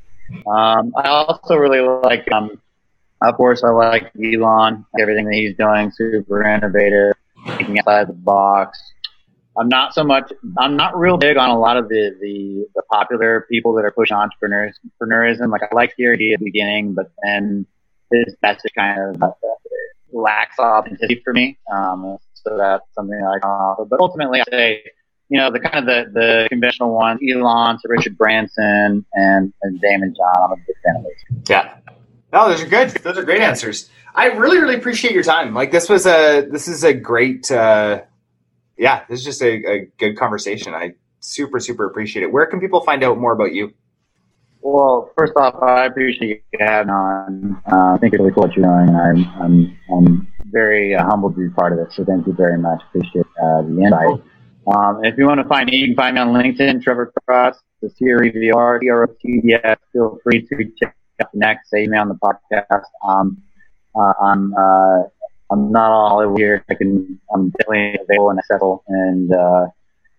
Um, 0.47 0.93
I 0.97 1.09
also 1.09 1.57
really 1.57 1.81
like, 1.81 2.31
um, 2.31 2.61
of 3.23 3.35
course, 3.35 3.65
I 3.65 3.71
like 3.71 4.13
Elon, 4.23 4.87
everything 5.01 5.25
that 5.27 5.35
he's 5.35 5.57
doing, 5.57 5.91
super 5.91 6.47
innovative, 6.47 7.15
thinking 7.57 7.79
outside 7.81 8.09
the 8.09 8.13
box. 8.13 8.79
I'm 9.59 9.69
not 9.69 9.95
so 9.95 10.05
much, 10.05 10.33
I'm 10.59 10.77
not 10.77 10.99
real 10.99 11.17
big 11.17 11.37
on 11.37 11.49
a 11.49 11.59
lot 11.59 11.77
of 11.77 11.89
the, 11.89 12.15
the, 12.21 12.67
the 12.75 12.83
popular 12.93 13.47
people 13.51 13.75
that 13.75 13.85
are 13.85 13.91
pushing 13.91 14.17
entrepreneurs, 14.17 14.79
entrepreneurism. 15.03 15.51
Like 15.51 15.63
I 15.63 15.75
like 15.75 15.95
the 15.97 16.09
idea 16.09 16.35
at 16.35 16.41
the 16.41 16.45
beginning, 16.45 16.95
but 16.95 17.11
then 17.23 17.67
his 18.13 18.37
message 18.43 18.73
kind 18.77 19.17
of 19.23 19.35
lacks 20.13 20.59
authenticity 20.59 21.21
for 21.25 21.33
me. 21.33 21.59
Um, 21.73 22.19
so 22.35 22.57
that's 22.57 22.85
something 22.95 23.17
I 23.17 23.39
can 23.41 23.51
offer. 23.51 23.85
But 23.85 24.01
ultimately, 24.01 24.41
I 24.41 24.45
say, 24.51 24.83
you 25.29 25.39
know, 25.39 25.51
the 25.51 25.59
kind 25.59 25.79
of 25.79 25.87
the, 25.87 26.13
the 26.13 26.47
conventional 26.49 26.95
ones, 26.95 27.21
Elon 27.29 27.79
to 27.81 27.89
Richard 27.89 28.17
Branson 28.17 29.05
and, 29.15 29.53
and 29.63 29.83
Daymond 29.83 30.17
John. 30.17 30.45
I'm 30.45 30.53
a 30.53 30.57
big 30.57 30.77
fan 30.85 30.97
of 30.97 31.03
those. 31.03 31.49
Yeah. 31.49 31.79
No, 32.33 32.49
those 32.49 32.63
are 32.63 32.67
good. 32.67 32.91
Those 32.91 33.19
are 33.19 33.25
great 33.25 33.41
answers. 33.41 33.89
I 34.15 34.27
really, 34.27 34.59
really 34.59 34.77
appreciate 34.77 35.15
your 35.15 35.23
time. 35.23 35.55
Like 35.55 35.73
this 35.73 35.89
was 35.89 36.07
a, 36.07 36.47
this 36.51 36.69
is 36.69 36.85
a 36.85 36.95
great, 36.95 37.51
uh, 37.51 38.03
yeah, 38.79 39.05
this 39.09 39.21
is 39.21 39.25
just 39.25 39.43
a, 39.43 39.65
a 39.67 39.87
good 39.99 40.17
conversation. 40.17 40.75
I 40.75 40.95
super, 41.21 41.61
super 41.61 41.87
appreciate 41.87 42.23
it. 42.23 42.33
Where 42.33 42.47
can 42.47 42.61
people 42.61 42.81
find 42.83 43.03
out 43.03 43.19
more 43.19 43.33
about 43.33 43.53
you? 43.53 43.73
Well, 44.61 45.13
first 45.17 45.33
off, 45.37 45.63
I 45.63 45.87
appreciate 45.87 46.43
you 46.53 46.59
having 46.59 46.91
on. 46.91 47.63
Uh, 47.71 47.95
I 47.95 47.99
think 47.99 48.15
it's 48.15 48.21
really 48.21 48.33
cool 48.33 48.45
what 48.45 48.57
you're 48.57 48.67
doing. 48.67 48.97
I'm, 48.97 49.25
I'm, 49.41 49.79
I'm 49.93 50.33
very 50.47 50.95
uh, 50.95 51.05
humbled 51.05 51.37
to 51.37 51.49
be 51.49 51.55
part 51.55 51.73
of 51.73 51.79
it. 51.79 51.93
So 51.93 52.05
thank 52.05 52.27
you 52.27 52.33
very 52.33 52.59
much. 52.59 52.83
Appreciate 52.89 53.27
uh, 53.41 53.63
the 53.63 53.81
invite. 53.83 54.23
Um, 54.67 55.05
if 55.05 55.17
you 55.17 55.27
want 55.27 55.41
to 55.41 55.47
find 55.47 55.71
me, 55.71 55.77
you 55.77 55.87
can 55.87 55.95
find 55.95 56.15
me 56.17 56.21
on 56.21 56.29
LinkedIn, 56.29 56.83
Trevor 56.83 57.13
Krotz, 57.29 57.59
the 57.81 57.91
C-R-E-V-R, 57.91 58.81
C-R-O-T-D-S. 58.83 59.79
Feel 59.93 60.19
free 60.25 60.43
to 60.43 60.73
check 60.83 60.97
out 61.23 61.29
next, 61.33 61.73
me 61.73 61.97
on 61.97 62.09
the 62.09 62.17
podcast. 62.17 62.83
Um, 63.07 63.41
uh, 63.95 64.13
I'm, 64.21 64.53
uh, 64.53 65.03
I'm 65.51 65.71
not 65.71 65.91
all 65.91 66.21
over 66.21 66.37
here. 66.37 66.65
I 66.69 66.75
can, 66.75 67.21
I'm 67.33 67.51
definitely 67.51 67.99
available 68.03 68.31
and 68.31 68.39
accessible. 68.39 68.85
And, 68.89 69.33
uh, 69.33 69.67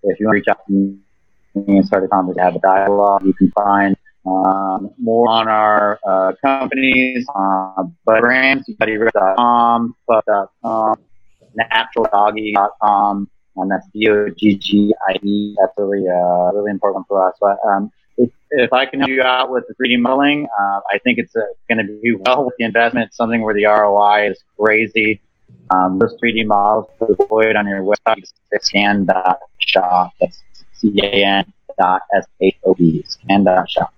if 0.03 0.19
you 0.19 0.27
want 0.27 0.35
to 0.35 0.39
reach 0.39 0.47
out 0.47 0.65
to 0.67 0.73
me 0.73 1.77
and 1.77 1.85
start 1.85 2.03
a 2.03 2.07
conversation, 2.07 2.43
have 2.43 2.55
a 2.55 2.59
dialogue, 2.59 3.25
you 3.25 3.33
can 3.33 3.51
find 3.51 3.95
um, 4.25 4.93
more 4.97 5.29
on 5.29 5.47
our 5.47 5.99
uh, 6.07 6.33
companies, 6.41 7.25
uh, 7.33 7.83
but 8.05 8.21
brands, 8.21 8.69
buddyrest.com, 8.69 9.95
puff.com, 10.07 10.95
naturaldoggie.com, 11.57 13.29
and 13.55 13.71
that's 13.71 13.87
D-O-G-G-I-E. 13.93 15.55
That's 15.59 15.73
really, 15.77 16.07
uh, 16.07 16.51
really 16.53 16.71
important 16.71 17.05
for 17.07 17.27
us. 17.27 17.35
But, 17.39 17.57
um, 17.67 17.91
if, 18.51 18.73
I 18.73 18.85
can 18.85 18.99
help 18.99 19.09
you 19.09 19.21
out 19.21 19.51
with 19.51 19.65
the 19.67 19.75
3D 19.75 19.99
modeling, 19.99 20.47
uh, 20.59 20.81
I 20.91 20.99
think 21.03 21.19
it's 21.19 21.35
uh, 21.35 21.41
going 21.69 21.85
to 21.85 21.99
be 22.01 22.15
well 22.15 22.45
with 22.45 22.55
the 22.57 22.65
investment. 22.65 23.07
It's 23.07 23.17
something 23.17 23.41
where 23.41 23.53
the 23.53 23.65
ROI 23.65 24.31
is 24.31 24.43
crazy. 24.59 25.21
Um, 25.69 25.99
those 25.99 26.15
3D 26.21 26.45
models 26.45 26.87
deployed 26.99 27.55
on 27.55 27.67
your 27.67 27.81
website, 27.81 28.23
scan.shop. 28.61 30.13
That's 30.19 30.43
C-A-N 30.73 31.53
dot 31.79 32.01
S-H-O-P, 32.15 33.03
scan.shop. 33.07 33.93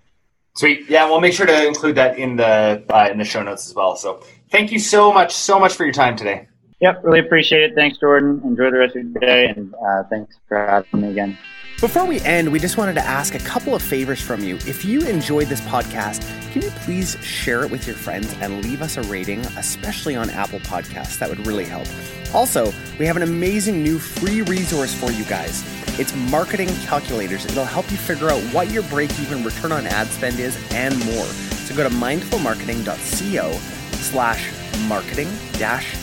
Sweet. 0.55 0.89
Yeah, 0.89 1.05
we'll 1.05 1.21
make 1.21 1.33
sure 1.33 1.45
to 1.45 1.67
include 1.67 1.95
that 1.95 2.17
in 2.17 2.35
the 2.35 2.83
uh, 2.89 3.07
in 3.09 3.17
the 3.17 3.23
show 3.23 3.41
notes 3.41 3.67
as 3.69 3.73
well. 3.73 3.95
So 3.95 4.21
thank 4.49 4.71
you 4.71 4.79
so 4.79 5.13
much, 5.13 5.33
so 5.33 5.59
much 5.59 5.73
for 5.73 5.85
your 5.85 5.93
time 5.93 6.17
today. 6.17 6.47
Yep, 6.81 7.03
really 7.03 7.19
appreciate 7.19 7.63
it. 7.63 7.75
Thanks, 7.75 7.97
Jordan. 7.97 8.41
Enjoy 8.43 8.71
the 8.71 8.79
rest 8.79 8.95
of 8.95 9.03
your 9.03 9.21
day, 9.21 9.47
and 9.47 9.73
uh, 9.75 10.03
thanks 10.09 10.35
for 10.47 10.57
having 10.57 11.01
me 11.01 11.11
again. 11.11 11.37
Before 11.79 12.03
we 12.03 12.19
end, 12.21 12.51
we 12.51 12.59
just 12.59 12.75
wanted 12.75 12.95
to 12.95 13.05
ask 13.05 13.35
a 13.35 13.39
couple 13.39 13.73
of 13.73 13.81
favors 13.81 14.19
from 14.19 14.43
you. 14.43 14.57
If 14.67 14.83
you 14.83 14.99
enjoyed 15.07 15.47
this 15.47 15.61
podcast, 15.61 16.21
can 16.51 16.61
you 16.61 16.71
please 16.71 17.15
share 17.23 17.63
it 17.63 17.71
with 17.71 17.87
your 17.87 17.95
friends 17.95 18.35
and 18.41 18.61
leave 18.65 18.81
us 18.81 18.97
a 18.97 19.01
rating, 19.03 19.39
especially 19.55 20.13
on 20.13 20.29
Apple 20.29 20.59
Podcasts? 20.59 21.17
That 21.19 21.29
would 21.29 21.47
really 21.47 21.63
help. 21.63 21.87
Also, 22.33 22.73
we 22.99 23.05
have 23.05 23.15
an 23.15 23.23
amazing 23.23 23.81
new 23.81 23.97
free 23.97 24.41
resource 24.41 24.93
for 24.93 25.09
you 25.09 25.23
guys. 25.23 25.63
It's 25.97 26.13
marketing 26.13 26.67
calculators. 26.83 27.45
It'll 27.45 27.63
help 27.63 27.89
you 27.91 27.97
figure 27.97 28.29
out 28.29 28.41
what 28.53 28.69
your 28.71 28.83
break 28.83 29.17
even 29.21 29.41
return 29.45 29.71
on 29.71 29.87
ad 29.87 30.07
spend 30.07 30.37
is 30.37 30.61
and 30.71 30.99
more. 31.05 31.27
So 31.63 31.73
go 31.73 31.87
to 31.87 31.95
mindfulmarketing.co 31.95 33.51
slash 33.53 34.51
marketing 34.89 35.29
dash 35.53 35.95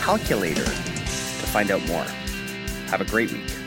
calculator 0.00 0.64
to 0.64 0.70
find 1.46 1.70
out 1.70 1.86
more. 1.86 2.02
Have 2.88 3.00
a 3.00 3.04
great 3.04 3.30
week. 3.30 3.59